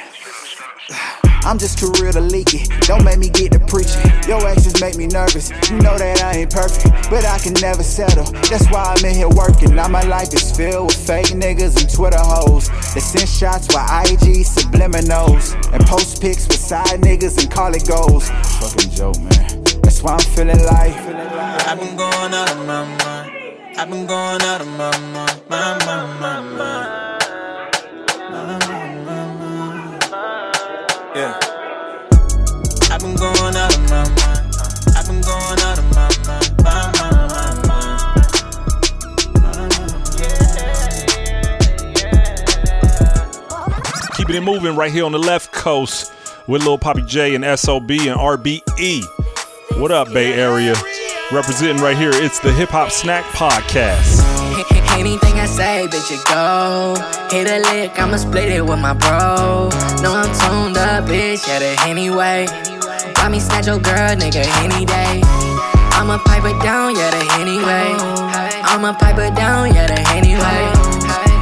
[1.42, 2.68] I'm just too real to leak it.
[2.86, 4.04] Don't make me get to preaching.
[4.28, 5.50] Your actions make me nervous.
[5.70, 8.30] You know that I ain't perfect, but I can never settle.
[8.46, 9.74] That's why I'm in here working.
[9.74, 13.82] Now my life is filled with fake niggas and Twitter hoes They send shots with
[13.82, 18.30] IG subliminals and post pics with side niggas and call it goals.
[18.60, 19.64] Fucking joke, man.
[19.82, 20.94] That's why I'm feeling like.
[21.66, 23.32] I've been going out of my mind.
[23.76, 27.18] I've been going out of my mind, my, my, my, my.
[31.16, 31.34] Yeah.
[32.92, 34.54] I've been going out of my mind.
[34.94, 37.80] I've been going out of my mind, my, my, my, my.
[44.14, 46.12] Keeping it moving right here on the left coast
[46.46, 49.04] with Lil Papi Jay and SOB and RBE.
[49.80, 50.74] What up, Bay Area?
[51.32, 54.26] Representing right here, it's the Hip Hop Snack Podcast.
[54.98, 56.94] Anything I say, bitch, it go.
[57.30, 59.70] Hit a lick, I'ma split it with my bro.
[60.02, 62.46] No, I'm tuned up, bitch, yeah, the anyway.
[63.16, 65.22] Why me snatch your girl, nigga, any day?
[65.96, 67.94] I'ma pipe it down, yeah, the anyway.
[68.66, 70.70] I'ma pipe it down, yeah, the anyway.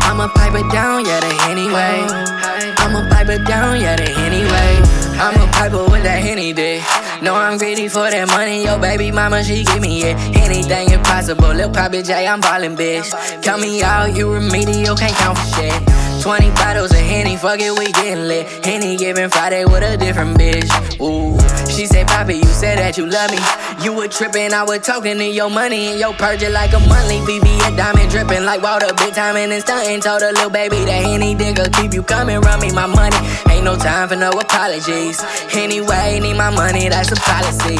[0.06, 2.57] I'ma pipe it down, yeah, the anyway.
[2.88, 4.80] I'ma pipe it down, yeah, the anyway.
[5.20, 6.82] I'ma pipe it with that henny dick.
[7.20, 8.64] No, I'm greedy for that money.
[8.64, 10.16] Yo, baby mama, she give me it.
[10.34, 11.52] Anything impossible.
[11.52, 13.12] Lil' Papi Jay, I'm ballin', bitch.
[13.42, 15.97] Count me out, you remedial, can't count for shit.
[16.20, 18.46] 20 bottles of Henny, fuck it, we getting lit.
[18.64, 20.68] Henny giving Friday with a different bitch.
[21.00, 21.38] Ooh,
[21.70, 23.38] she said, Poppy, you said that you love me.
[23.84, 27.18] You were tripping, I was talking to your money and your purge like a monthly.
[27.22, 30.00] VV, a diamond dripping like water, big time and then stunting.
[30.00, 33.16] Told a little baby that Henny digger keep you coming, run me my money.
[33.50, 35.22] Ain't no time for no apologies.
[35.54, 37.76] Anyway, need my money, that's a policy.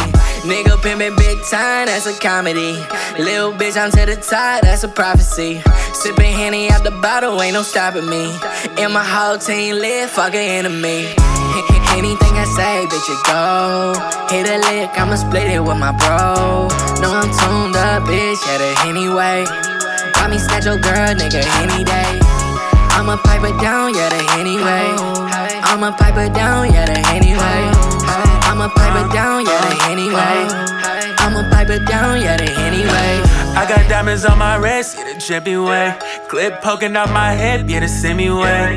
[0.47, 2.79] Nigga pimpin' big time, that's a comedy.
[3.19, 5.61] Little bitch, I'm to the top, that's a prophecy.
[5.93, 8.28] Sippin' Henny out the bottle, ain't no stopping me.
[8.79, 11.09] And my whole team lit, fuck an enemy.
[11.99, 13.95] Anything I say, bitch, it go.
[14.31, 16.69] Hit a lick, I'ma split it with my bro.
[17.03, 19.45] No, I'm tuned up, bitch, yeah, the anyway.
[20.15, 22.21] Why me snatch your girl, nigga, any day?
[22.95, 24.95] I'ma pipe it down, yeah, the anyway.
[25.65, 27.61] I'ma pipe it down, yeah, the anyway.
[28.47, 30.78] I'ma pipe it down, yeah, the anyway.
[31.29, 33.21] I'ma pipe it down, yeah, the anyway.
[33.53, 35.95] I got diamonds on my wrist, yeah, the drippy way.
[36.27, 38.73] Clip poking out my hip, yeah, the semi way.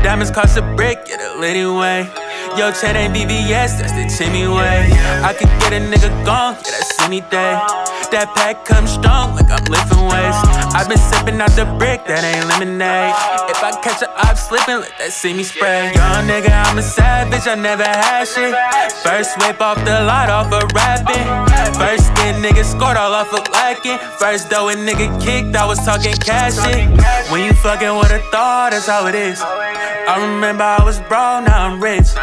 [0.00, 2.08] Diamonds cost a brick, yeah, the litty way.
[2.56, 4.88] Yo, chain ain't VVS, that's the Timmy way.
[5.20, 7.60] I could get a nigga gone, yeah, that's any day.
[8.08, 10.40] That pack comes strong, like I'm lifting weights.
[10.72, 10.96] I've been
[11.42, 13.10] out the brick, that ain't lemonade.
[13.50, 15.90] If I catch a op slipping, let that see me spray.
[15.90, 18.54] Young nigga, I'm a savage, I never had shit.
[19.02, 21.26] First whip off the lot off of rapping.
[21.74, 23.98] First skin nigga scored all off of lacking.
[24.22, 26.86] First though a nigga kicked, I was talking cash shit.
[27.32, 29.42] When you fucking with a thought, that's how it is.
[29.42, 32.14] I remember I was broke, now I'm rich.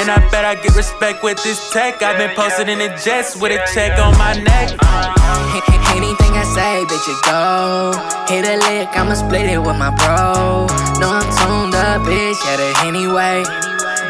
[0.00, 2.00] And I bet I get respect with this tech.
[2.00, 5.75] I've been posted in the jets with a check on my neck.
[5.94, 7.92] Anything I say, bitch, it go.
[8.26, 10.66] Hit a lick, I'ma split it with my bro.
[10.98, 13.44] No, I'm tuned up, bitch, yeah, the anyway.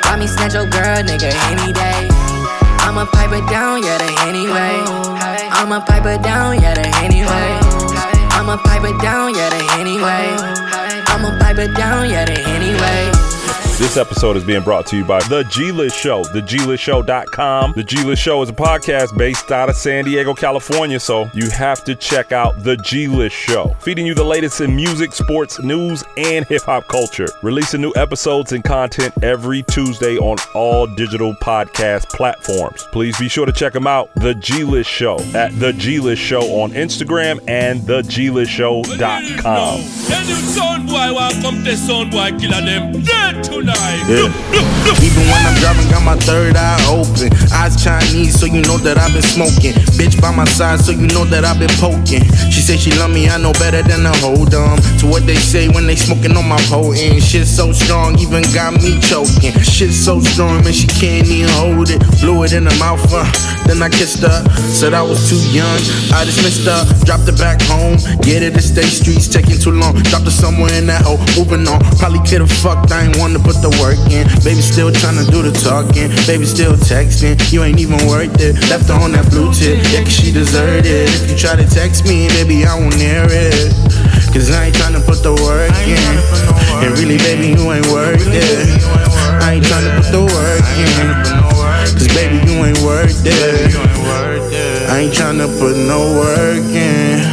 [0.05, 2.09] Buy me snatch your girl, nigga, any day.
[2.87, 4.81] I'ma pipe it down, yeah, the anyway.
[5.53, 7.59] I'ma pipe it down, yeah, the anyway.
[8.33, 10.37] I'ma pipe it down, yeah, the anyway.
[11.13, 13.36] I'ma pipe it down, yeah, the anyway.
[13.79, 17.75] This episode is being brought to you by The G List Show, theglistshow.com.
[17.77, 21.51] The G List Show is a podcast based out of San Diego, California, so you
[21.51, 25.61] have to check out The G List Show, feeding you the latest in music, sports,
[25.61, 27.29] news, and hip hop culture.
[27.43, 32.83] Releasing new episodes and content every Tuesday on all digital podcast platforms.
[32.93, 36.23] Please be sure to check them out, The G List Show, at The G List
[36.23, 39.81] Show on Instagram and TheGListShow.com.
[43.67, 44.31] Them.
[44.55, 45.03] Yeah.
[45.03, 47.35] Even when I'm driving, got my third eye open.
[47.51, 49.75] Eyes Chinese, so you know that I've been smoking.
[49.99, 52.23] Bitch by my side, so you know that I've been poking.
[52.51, 55.35] She say she love me, I know better than to hold on to what they
[55.35, 57.23] say when they smoking on my potent.
[57.23, 59.53] Shit so strong, even got me choking.
[59.67, 61.99] Shit so strong, man, she can't even hold it.
[62.21, 63.27] Blew it in her mouth, uh.
[63.67, 65.79] Then I kissed her, said I was too young.
[66.15, 67.99] I dismissed her, dropped her back home.
[68.23, 69.99] Get it to stay streets, taking too long.
[70.07, 71.83] Dropped her somewhere in that hole, moving on.
[71.99, 74.27] Probably could've fucked, I ain't want to put the work in.
[74.45, 76.11] Baby still tryna do the talking.
[76.27, 77.37] Baby still texting.
[77.53, 78.57] You ain't even worth it.
[78.69, 79.81] Left her on that blue tip.
[79.93, 81.09] Yeah, cause she deserved it.
[81.09, 83.73] If you try to text me, baby, I won't hear it.
[84.33, 85.97] Cause I ain't tryna put the work in.
[86.85, 88.69] And really, baby, you ain't worth it.
[89.41, 91.09] I ain't tryna put the work in.
[91.97, 93.73] Cause baby, you ain't worth it.
[94.91, 97.26] I ain't tryna put no work in.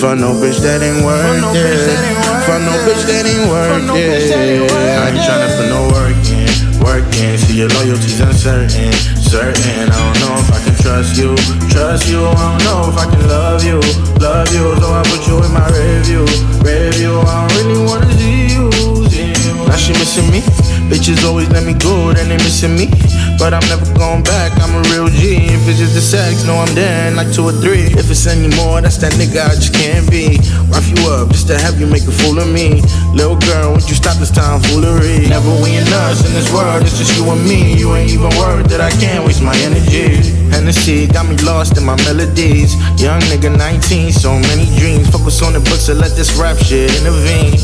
[0.00, 1.84] For no bitch that ain't worth it.
[2.48, 4.16] For no bitch that ain't worth it.
[4.96, 6.48] I ain't tryna put no work in.
[6.80, 7.36] Work in.
[7.36, 8.96] See your loyalty's uncertain.
[9.20, 9.92] Certain.
[9.92, 11.36] I don't know if I can trust you.
[11.68, 12.24] Trust you.
[12.24, 13.76] I don't know if I can love you.
[14.16, 14.72] Love you.
[14.80, 16.24] So I put you in my review.
[16.64, 17.20] Review.
[17.20, 18.72] I don't really wanna see you.
[19.12, 19.52] See you.
[19.68, 20.59] Now she missing me.
[20.90, 22.90] Bitches always let me go, then they missing me.
[23.38, 25.46] But I'm never going back, I'm a real G.
[25.46, 27.94] If it's just the sex, no, I'm down like two or three.
[27.94, 30.42] If it's any more, that's that nigga I just can't be.
[30.66, 32.82] Rough you up just to have you make a fool of me.
[33.14, 35.30] Little girl, would you stop this time foolery?
[35.30, 37.78] Never win us in this world, it's just you and me.
[37.78, 40.18] You ain't even worried that I can't waste my energy.
[40.50, 42.74] Hennessy got me lost in my melodies.
[43.00, 45.08] Young nigga 19, so many dreams.
[45.08, 47.54] Focus on the books and let this rap shit intervene.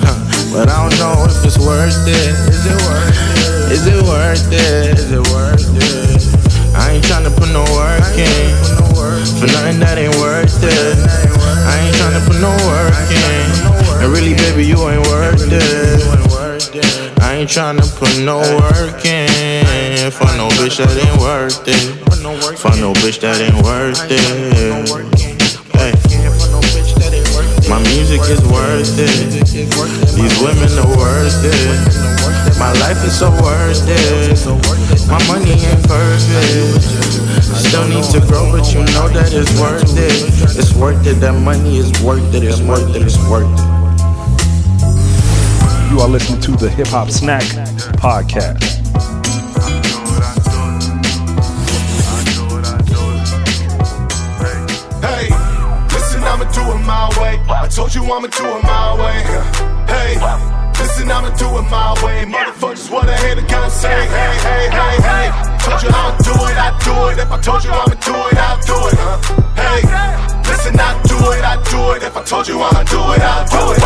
[0.00, 0.27] Huh.
[0.52, 2.32] But I don't know if it's worth it.
[2.48, 3.72] Is it worth it?
[3.72, 4.98] Is it worth it?
[4.98, 6.74] Is it worth it?
[6.74, 8.56] I ain't tryna put no work in
[9.38, 10.96] for nothing that ain't worth it.
[11.68, 17.20] I ain't tryna put no work in, and really, baby, you ain't worth it.
[17.20, 21.76] I ain't tryna put no work in for no bitch that ain't worth it.
[22.58, 24.18] For no bitch that ain't worth it.
[25.76, 25.92] Hey.
[27.68, 30.07] My music is worth it.
[30.18, 32.58] These women are worth it.
[32.58, 34.34] My life is so worth it.
[35.06, 36.82] My money ain't perfect.
[37.38, 40.58] I still need to grow, but you know that it's worth it.
[40.58, 41.20] It's worth it.
[41.20, 42.42] That money is worth it.
[42.42, 43.02] It's worth it.
[43.02, 43.78] It's worth it.
[45.92, 47.44] You are listening to the Hip Hop Snack
[48.02, 48.97] Podcast.
[56.58, 57.38] Do it my way.
[57.48, 59.18] I told you I'ma do it my way.
[59.86, 60.18] Hey,
[60.78, 62.26] listen, I'ma do it my way.
[62.26, 64.06] Motherfuckers, what a hater gonna say.
[64.18, 65.26] Hey, hey, hey, hey.
[65.62, 67.18] Told you I'ma do it, I do it.
[67.22, 68.98] If I told you I'ma do it, I'll do it.
[69.54, 69.80] Hey,
[70.50, 72.02] listen, I do it, I do it.
[72.02, 73.82] If I told you I'ma do it, I'll do it.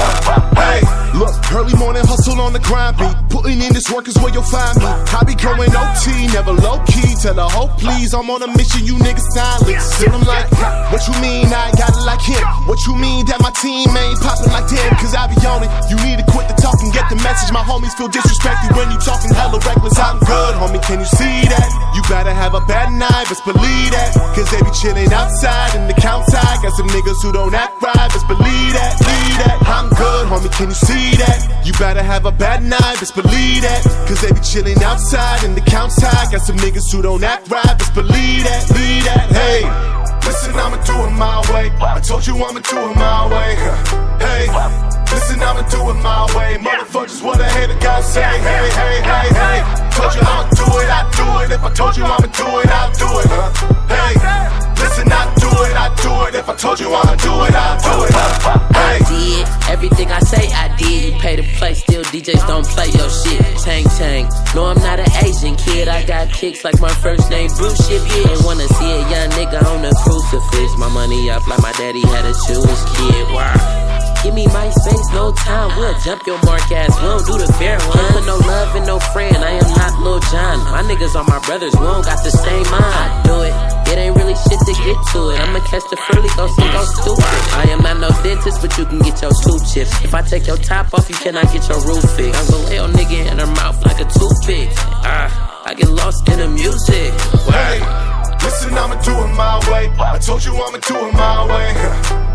[0.56, 3.14] Hey, look, early morning hustle on the grind beat.
[3.28, 4.86] Putting in this work is where you'll find me.
[4.86, 7.14] I be going OT, never low key.
[7.20, 9.80] Tell the whole oh, please, I'm on a mission, you niggas silent.
[9.80, 10.48] Still I'm like,
[10.92, 12.42] what you mean I got it like him?
[12.68, 14.90] What you mean that my team ain't popping like them?
[15.00, 15.70] Cause I be on it.
[15.88, 17.52] You need to quit the talk and get the message.
[17.52, 19.98] My homies feel disrespected when you talking hella reckless.
[19.98, 21.68] I'm good, homie, can you see that?
[21.96, 24.12] You better have a bad night, but believe that.
[24.36, 26.42] Cause they be chilling outside in the counter.
[26.62, 28.98] Got some niggas who don't act right, but believe that.
[28.98, 29.56] Believe that.
[29.66, 31.62] I'm good, homie, can you see that?
[31.64, 33.82] You better have a bad night, best believe that.
[34.08, 36.10] Cause they be chilling outside in the counter.
[36.30, 38.66] Got some niggas who don't act right, best believe that.
[38.68, 39.26] Believe that.
[39.30, 39.62] Hey.
[40.26, 41.70] listen, I'ma do it my way.
[41.80, 43.54] I told you I'ma do it my way.
[44.18, 44.46] Hey,
[45.12, 46.58] listen, I'ma do it my way.
[46.58, 48.22] Motherfuckers, what a hater gotta say.
[48.22, 49.58] Hey, hey, hey, hey.
[49.94, 51.50] Told you I'ma do it, I do it.
[51.56, 53.28] If I told you I'ma do it, I'll do it.
[53.90, 56.34] Hey, listen, I do it, I do it.
[56.38, 58.12] If I told you I'ma do it, I'll do it.
[58.72, 58.98] Hey.
[59.04, 61.14] did everything I say I did.
[61.14, 63.42] You pay to play, still DJs don't play your shit.
[63.64, 64.28] Tang Tang.
[64.54, 65.88] No, I'm not an Asian kid.
[65.88, 68.02] I got kicks like my first name Bruce shit.
[68.02, 70.76] They wanna see a young nigga on the crucifix.
[70.78, 73.26] My money up like my daddy had a Jewish kid.
[73.32, 73.82] Wow.
[74.22, 75.76] Give me my space, no time.
[75.76, 76.94] We'll jump your mark ass.
[77.00, 78.24] We don't do the fair one.
[78.24, 79.36] No love in no friend.
[79.36, 80.58] I am not Lil John.
[80.70, 81.74] My niggas are my brothers.
[81.74, 82.84] We don't got the same mind.
[82.84, 83.61] I do it.
[83.92, 85.38] It ain't really shit to get to it.
[85.44, 87.28] I'ma catch the frilly, go see, go stupid.
[87.52, 89.92] I am not no dentist, but you can get your tooth chips.
[90.00, 92.40] If I take your top off, you cannot get your roof fixed.
[92.40, 94.72] I'm gonna lay nigga in her mouth like a toothpick.
[95.04, 95.28] Ah,
[95.68, 97.12] I get lost in the music.
[97.52, 97.84] Hey,
[98.40, 99.92] listen, I'ma do it my way.
[100.00, 101.68] I told you I'ma do it my way.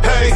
[0.05, 0.29] Hey,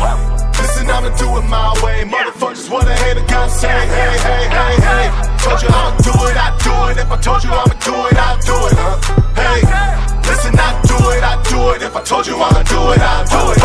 [0.57, 2.01] listen, I'ma do it my way.
[2.01, 3.69] Motherfuckers, what a hater gotta say.
[3.69, 5.05] Hey, hey, hey, hey.
[5.37, 6.97] Told you I'ma do it, I do it.
[6.97, 8.77] If I told you I'ma do it, I'll do it.
[9.37, 11.81] Hey, listen, I do it, I do it.
[11.81, 13.59] If I told you I'ma do it, I'll do it.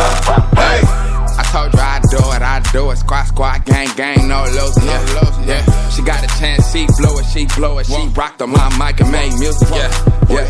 [0.59, 1.06] Hey.
[1.47, 2.99] I told her I do it, I do it.
[2.99, 4.83] Squad, squad, gang, gang, no losing.
[4.83, 5.63] Yeah, yeah.
[5.95, 7.87] She got a chance, she blow it, she blow it.
[7.87, 9.71] She rocked on my mic and made music.
[9.71, 9.87] Yeah,
[10.27, 10.43] yeah.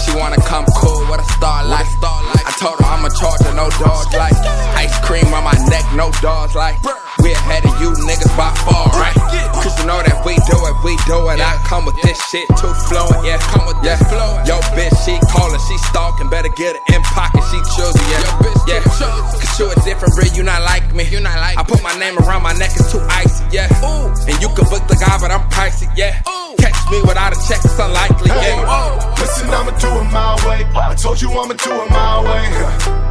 [0.00, 1.84] She wanna come cool with a starlight.
[1.84, 4.32] I told her I'ma charge her no dogs like
[4.80, 6.76] ice cream on my neck, no dogs like.
[7.20, 9.12] We ahead of you niggas by far, right?
[9.60, 11.36] Cause you know that we do it, we do it.
[11.36, 13.36] I come with this shit too fluent, yeah.
[13.52, 14.40] Come with this flowing.
[14.48, 16.32] Yo, bitch, she calling, she stalking.
[16.32, 18.24] Better get it in pocket, she choosing, yeah.
[18.24, 21.04] Yo, bitch, Yeah, cause you a different breed, you not like me.
[21.04, 23.68] You not like I put my name around my neck, it's too icy, yeah.
[23.84, 24.08] Ooh.
[24.24, 26.16] And you can book the guy, but I'm pricey, yeah.
[26.56, 28.96] Catch me without a check, it's unlikely, Hey, yeah.
[29.20, 30.64] listen, I'ma do it my way.
[30.72, 32.44] I told you I'ma do it my way.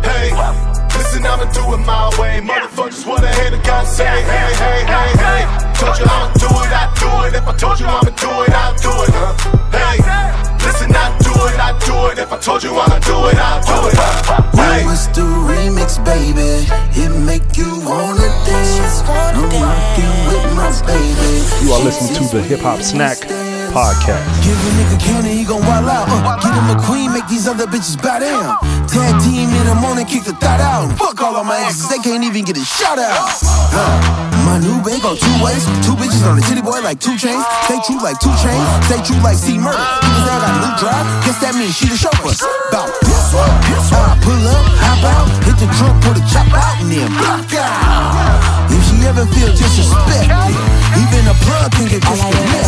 [0.02, 0.34] Hey,
[0.98, 2.42] listen, I'ma do it my way.
[2.42, 4.10] Motherfuckers, what a hater gotta say.
[4.10, 5.42] Hey, hey, hey, hey.
[5.78, 7.34] Told you I'ma do it, I do it.
[7.38, 9.14] If I told you I'ma do it, I'll do it.
[9.70, 12.20] Hey, listen, I do it, I do it.
[12.20, 13.98] If I told you I'ma do it, I'll do it.
[14.56, 14.86] Hey.
[14.86, 16.68] What's the remix, baby?
[17.00, 19.02] It make you wanna dance.
[19.08, 21.66] I'm rocking with my baby.
[21.66, 23.39] You are listening to the Hip Hop Snack
[23.70, 24.26] Podcast.
[24.42, 26.10] Give a nigga cannon, he gon' wild out.
[26.10, 28.58] Uh, get him a queen, make these other bitches bow down.
[28.90, 30.90] Tag team in the morning, kick the thought out.
[30.98, 33.30] Fuck all of my exes, they can't even get a shout out.
[33.70, 35.66] Uh, my new babe go two ways.
[35.86, 37.46] Two bitches on the titty boy like two chains.
[37.70, 38.66] Stay true like two chains.
[38.90, 39.78] Stay true like C murder.
[39.78, 42.34] Even though I got a new drive, guess that means she the chauffeur.
[42.74, 44.10] Bout this one, this one.
[44.10, 47.54] I pull up, hop out, hit the trunk, pull the chop out, and then block
[47.54, 48.59] out.
[49.00, 50.28] If she ever feel disrespected,
[51.00, 52.66] even a plug can get disconnected.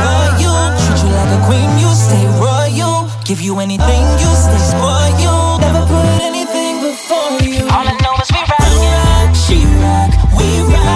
[0.00, 0.72] royal.
[0.80, 3.10] Treat you like a queen, you stay royal.
[3.26, 5.60] Give you anything, you stay spoiled.
[5.60, 7.68] Never put anything before you.
[7.68, 8.64] All I know is we rock.
[8.80, 10.95] rock, she rock, we rock.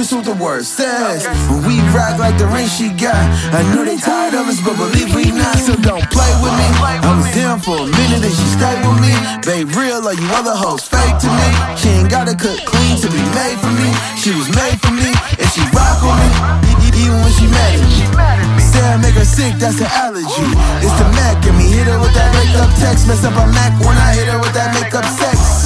[0.00, 1.28] Just what the word says.
[1.52, 3.20] When we rock like the ring she got,
[3.52, 6.68] I know they tired of us, but believe we not, so don't play with me.
[7.04, 9.12] I was down for a minute and she stayed with me.
[9.44, 11.48] Babe, real or you other hoes fake to me.
[11.76, 13.92] She ain't gotta cook clean to be made for me.
[14.16, 16.89] She was made for me, and she rock with me.
[17.00, 18.60] Even when she mad at me.
[18.60, 20.46] Say I make her sick, that's an allergy.
[20.84, 23.08] It's the Mac, and me hit her with that makeup text.
[23.08, 25.64] Mess up her Mac when I hit her with that makeup sex.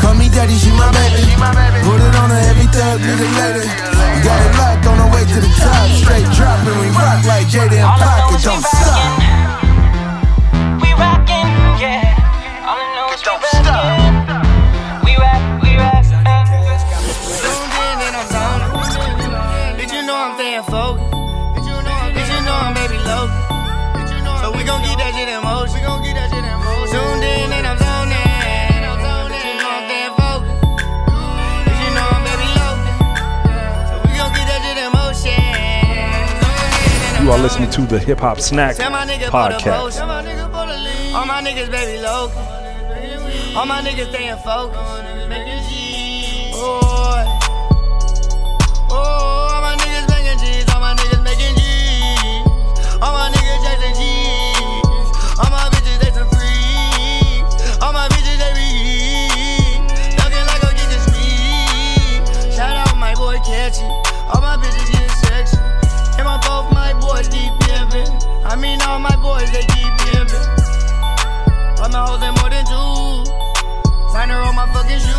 [0.00, 1.28] Call me daddy, she my baby.
[1.84, 3.64] Put it on her every need it later.
[4.24, 5.86] Got it locked on the way to the top.
[6.00, 9.69] Straight dropping, we rock like Jada and Pac, don't stop.
[37.60, 40.00] Listening to the Hip Hop Snack Tell my nigga for the Podcast.
[41.14, 42.30] All my niggas baby low.
[43.56, 45.59] All my niggas staying focused.
[68.50, 70.60] I mean, all my boys, they keep being bitch.
[71.78, 73.24] My hoes ain't more than two.
[74.10, 75.14] Sign her on my fucking shoes.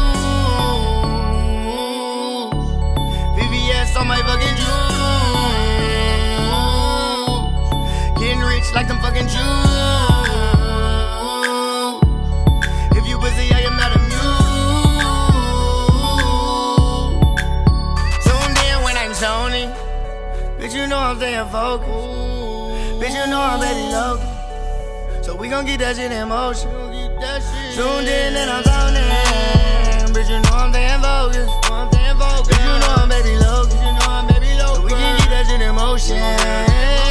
[3.40, 4.92] VVS on my fucking shoes.
[8.20, 9.40] Getting rich like them fucking Jews.
[13.00, 14.42] If you busy, I am not immune.
[18.28, 19.72] Tuned in when I'm zoning.
[20.60, 22.21] Bitch, you know I'm staying focused.
[23.02, 25.24] Bitch, you know I'm ready local.
[25.24, 26.70] So we gon' get that shit in motion.
[27.74, 30.14] Zoomed in and I'm zoning.
[30.14, 31.50] Bitch, you know I'm staying focused.
[32.46, 33.76] Bitch, you know I'm baby local.
[33.82, 34.76] You know I'm baby local.
[34.76, 37.11] So we can get that shit in motion.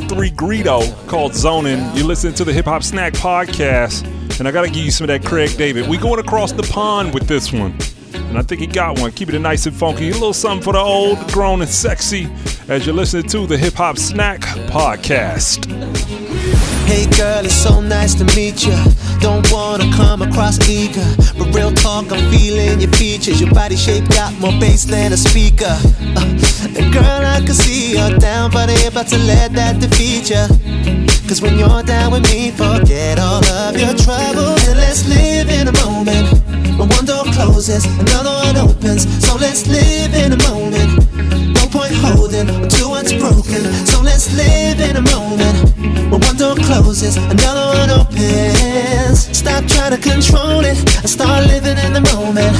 [0.00, 1.78] Three Greedo called Zoning.
[1.94, 4.04] You're listening to the Hip Hop Snack Podcast,
[4.38, 5.88] and I gotta give you some of that Craig David.
[5.88, 7.76] We going across the pond with this one,
[8.14, 9.12] and I think he got one.
[9.12, 10.10] Keep it nice and funky.
[10.10, 12.28] A little something for the old, grown, and sexy
[12.68, 14.40] as you're listening to the Hip Hop Snack
[14.70, 15.66] Podcast.
[16.86, 18.95] Hey girl, it's so nice to meet you.
[19.20, 21.06] Don't wanna come across eager,
[21.38, 23.40] but real talk, I'm feeling your features.
[23.40, 25.76] Your body shape got more bass than a speaker.
[26.16, 30.30] Uh, and girl, I can see you're down, but ain't about to let that defeat
[30.30, 30.46] ya.
[31.28, 34.62] Cause when you're down with me, forget all of your troubles.
[34.68, 36.26] And let's live in a moment.
[36.78, 39.02] When one door closes, another one opens.
[39.24, 41.15] So let's live in a moment.
[41.76, 43.62] Point holding to what's broken.
[43.84, 45.74] So let's live in a moment.
[46.10, 49.36] When one door closes, another one opens.
[49.36, 52.56] Stop trying to control it and start living in the moment.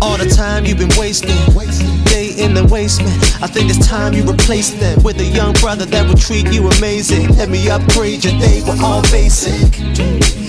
[0.00, 1.34] All the time you've been wasting,
[2.38, 3.14] in the basement.
[3.42, 6.68] I think it's time you replace them with a young brother that will treat you
[6.68, 7.28] amazing.
[7.36, 9.70] Let me upgrade your day, we're all basic.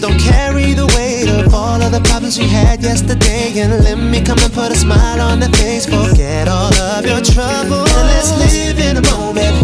[0.02, 4.22] Don't carry the weight of all of the problems you had yesterday, and let me
[4.22, 5.86] come and put a smile on the face.
[5.86, 7.90] Forget all of your troubles.
[7.92, 9.56] And let's live in a moment.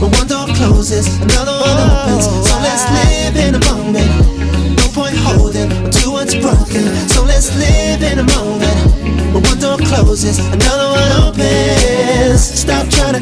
[0.00, 2.24] When one door closes, another one opens.
[2.46, 4.10] So let's live in a moment.
[4.78, 6.86] No point holding to what's broken.
[7.08, 8.78] So let's live in a moment.
[9.34, 11.67] When one door closes, another one opens.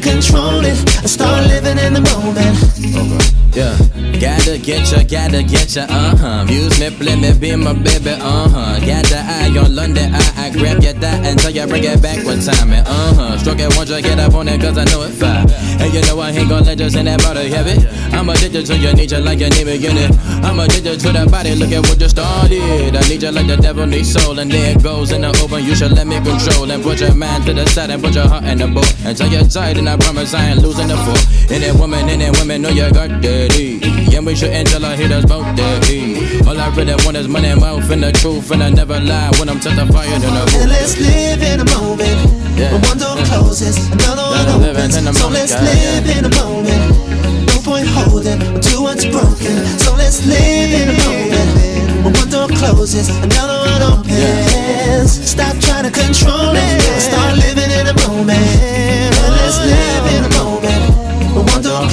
[0.07, 3.46] Control it and start living in the moment.
[3.57, 3.73] Yeah,
[4.21, 6.45] gotta get ya, gotta get ya, uh huh.
[6.47, 8.79] Use me, play me, be my baby, uh huh.
[8.85, 12.23] Got the eye on London, I, I grab your thigh until you bring it back
[12.27, 13.39] one time, uh huh.
[13.39, 15.49] Stroke it once, you get up on it, cause I know it fine.
[15.81, 17.81] And you know I ain't gonna let you send that body heavy.
[18.13, 20.13] I'm addicted to your nature like you need it.
[20.45, 22.93] I'm addicted to that body, look at what you started.
[22.93, 25.65] I need you like the devil needs soul, and there it goes in the open.
[25.65, 28.29] You should let me control and put your mind to the side and put your
[28.29, 28.93] heart in the boat.
[29.07, 31.17] Until you're tired, and I promise I ain't losing the fool.
[31.49, 34.17] Any woman, any woman know you got that E.
[34.17, 36.41] And we shouldn't tell our haters about that E.
[36.47, 39.49] All I really want is money, mouth, and the truth, and I never lie when
[39.49, 40.69] I'm testifying in the And booth.
[40.69, 42.19] let's live in a moment.
[42.57, 44.97] When one door closes, another one opens.
[44.97, 46.83] in a So let's God, live in a moment.
[47.47, 49.55] No point holding to what's broken.
[49.79, 52.05] So let's live in a moment.
[52.05, 55.11] When one door closes, another one opens.
[55.13, 56.81] Stop trying to control it.
[56.81, 58.31] and Start living in a moment.
[58.33, 60.56] And let's live in a moment.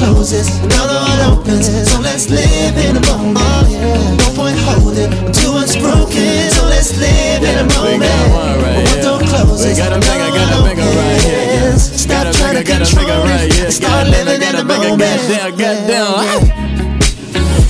[0.04, 1.68] When one closes, another one opens.
[1.90, 4.20] So let's live in a moment.
[4.20, 6.52] No point holding to what's broken.
[6.52, 8.04] So let's live in a moment.
[8.04, 11.78] When one door closes, got a bigger, got a bigger right here.
[11.78, 13.72] Stop trying to bigger, got a control it.
[13.72, 15.58] Start living in got the a bigger, moment.
[15.58, 16.74] goddamn, goddamn.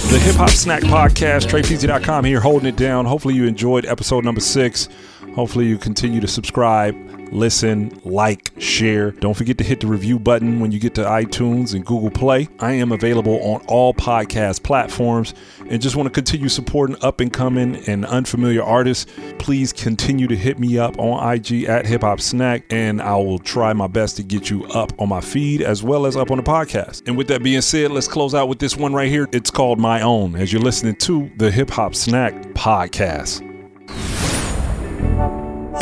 [0.09, 3.05] The Hip Hop Snack Podcast, TreyPeasy.com here holding it down.
[3.05, 4.89] Hopefully, you enjoyed episode number six.
[5.35, 6.95] Hopefully, you continue to subscribe,
[7.31, 9.11] listen, like, share.
[9.11, 12.47] Don't forget to hit the review button when you get to iTunes and Google Play.
[12.59, 15.33] I am available on all podcast platforms
[15.67, 19.11] and just want to continue supporting up and coming and unfamiliar artists.
[19.39, 23.39] Please continue to hit me up on IG at Hip Hop Snack, and I will
[23.39, 26.37] try my best to get you up on my feed as well as up on
[26.37, 27.07] the podcast.
[27.07, 29.27] And with that being said, let's close out with this one right here.
[29.31, 33.52] It's called My Own as you're listening to the Hip Hop Snack Podcast.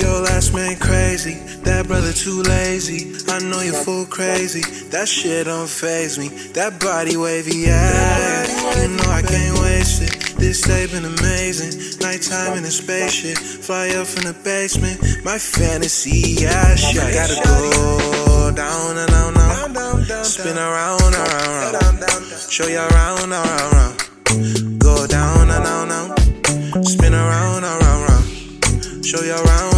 [0.01, 1.35] Yo, last man crazy.
[1.61, 3.13] That brother too lazy.
[3.29, 4.61] I know you're full crazy.
[4.89, 6.29] That shit don't phase me.
[6.53, 8.81] That body wavy, yeah.
[8.81, 10.37] You know I can't waste it.
[10.37, 11.99] This day been amazing.
[12.01, 13.37] Nighttime in a spaceship.
[13.37, 15.23] Fly up from the basement.
[15.23, 17.13] My fantasy, yeah, shit.
[17.13, 20.25] Gotta go down and down, down.
[20.25, 22.01] Spin around, around, around.
[22.49, 24.79] Show you around, around, around.
[24.79, 26.83] Go down and down, down.
[26.83, 29.05] Spin around, around, around.
[29.05, 29.70] Show you around,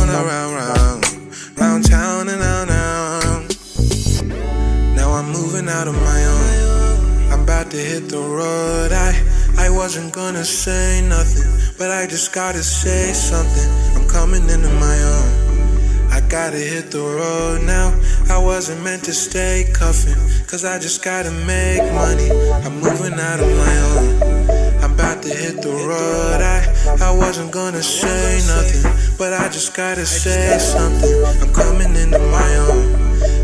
[9.84, 11.44] wasn't gonna say nothing,
[11.78, 13.70] but I just gotta say something.
[13.96, 16.10] I'm coming into my own.
[16.10, 17.94] I gotta hit the road now.
[18.30, 20.16] I wasn't meant to stay cuffing,
[20.48, 22.32] cause I just gotta make money.
[22.64, 24.82] I'm moving out of my own.
[24.82, 26.40] I'm about to hit the road.
[26.42, 26.60] I,
[27.02, 31.14] I wasn't gonna say nothing, but I just gotta say something.
[31.42, 32.93] I'm coming into my own.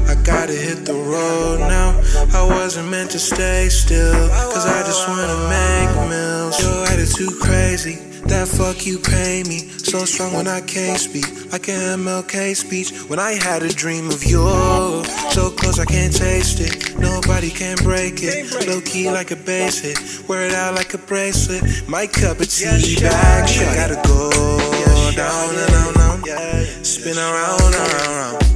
[0.10, 1.92] I gotta hit the road now.
[2.34, 6.60] I wasn't meant to stay still, cause I just wanna make meals.
[6.64, 7.94] Your attitude crazy,
[8.26, 9.70] that fuck you pay me.
[9.78, 12.90] So strong when I can't speak, like an MLK speech.
[13.08, 14.42] When I had a dream of you,
[15.30, 16.98] so close I can't taste it.
[16.98, 18.68] Nobody can break it.
[18.68, 21.88] Low key like a bass hit, wear it out like a bracelet.
[21.88, 24.32] My cup of tea back, shit gotta go
[25.14, 26.66] down and down, down.
[26.84, 28.49] Spin around, around, around.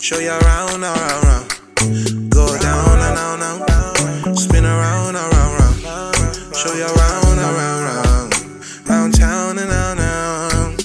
[0.00, 2.30] Show you around, around, around.
[2.30, 4.34] Go down and down, down, down.
[4.34, 6.56] Spin around, around, around.
[6.56, 8.88] Show you around, around, around.
[8.88, 10.76] Round town and down, down.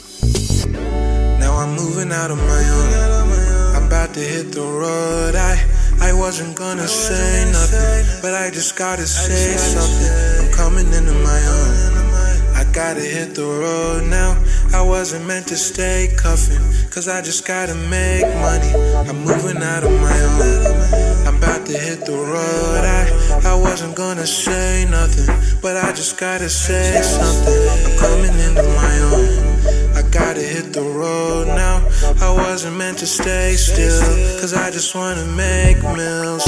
[1.40, 3.76] Now I'm moving out of my own.
[3.78, 5.36] I'm about to hit the road.
[5.36, 5.64] I
[6.02, 10.46] I wasn't gonna say nothing, but I just gotta say something.
[10.46, 12.06] I'm coming into my own.
[12.54, 14.36] I gotta hit the road now.
[14.76, 16.60] I wasn't meant to stay cuffing,
[16.92, 18.74] cause I just gotta make money.
[19.08, 21.26] I'm moving out of my own.
[21.26, 22.84] I'm about to hit the road.
[22.84, 27.62] I, I wasn't gonna say nothing, but I just gotta say something.
[27.86, 29.96] I'm coming into my own.
[29.96, 31.78] I gotta hit the road now.
[32.20, 34.02] I wasn't meant to stay still,
[34.42, 36.44] cause I just wanna make meals.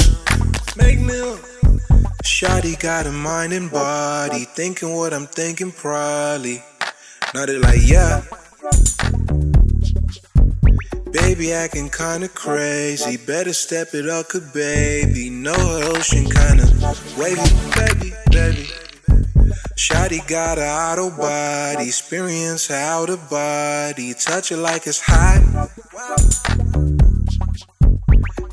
[0.76, 1.40] Make meals.
[2.24, 6.62] Shotty got a mind and body, thinking what I'm thinking probably.
[7.34, 8.22] Now they like, yeah.
[11.12, 16.66] Baby acting kinda crazy, better step it up, cause baby, no ocean kinda
[17.18, 18.68] wavy, baby, baby.
[19.76, 25.42] Shotty got a auto body, experience out of body, touch it like it's hot.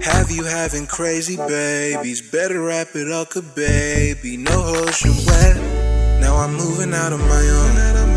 [0.01, 2.21] Have you having crazy babies?
[2.21, 5.55] Better wrap it up, cause baby, no ocean wet.
[6.21, 8.14] Now I'm moving out of my own.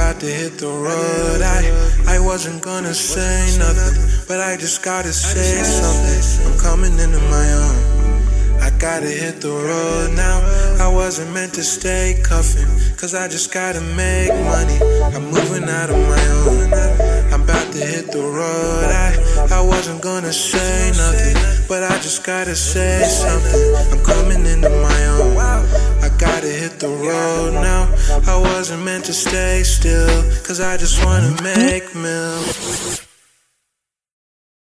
[0.00, 1.42] About to hit the road.
[1.42, 6.46] I, I wasn't gonna say nothing, but I just gotta say something.
[6.46, 8.00] I'm coming into my own.
[8.64, 10.40] I gotta hit the road now.
[10.80, 12.64] I wasn't meant to stay cuffing,
[12.96, 14.80] cause I just gotta make money.
[15.12, 16.72] I'm moving out of my own.
[17.30, 18.88] I'm about to hit the road.
[18.88, 19.12] I,
[19.52, 21.36] I wasn't gonna say nothing,
[21.68, 23.92] but I just gotta say something.
[23.92, 25.89] I'm coming into my own.
[26.20, 27.88] Gotta hit the road now.
[28.26, 33.09] I wasn't meant to stay still, cause I just wanna make milk.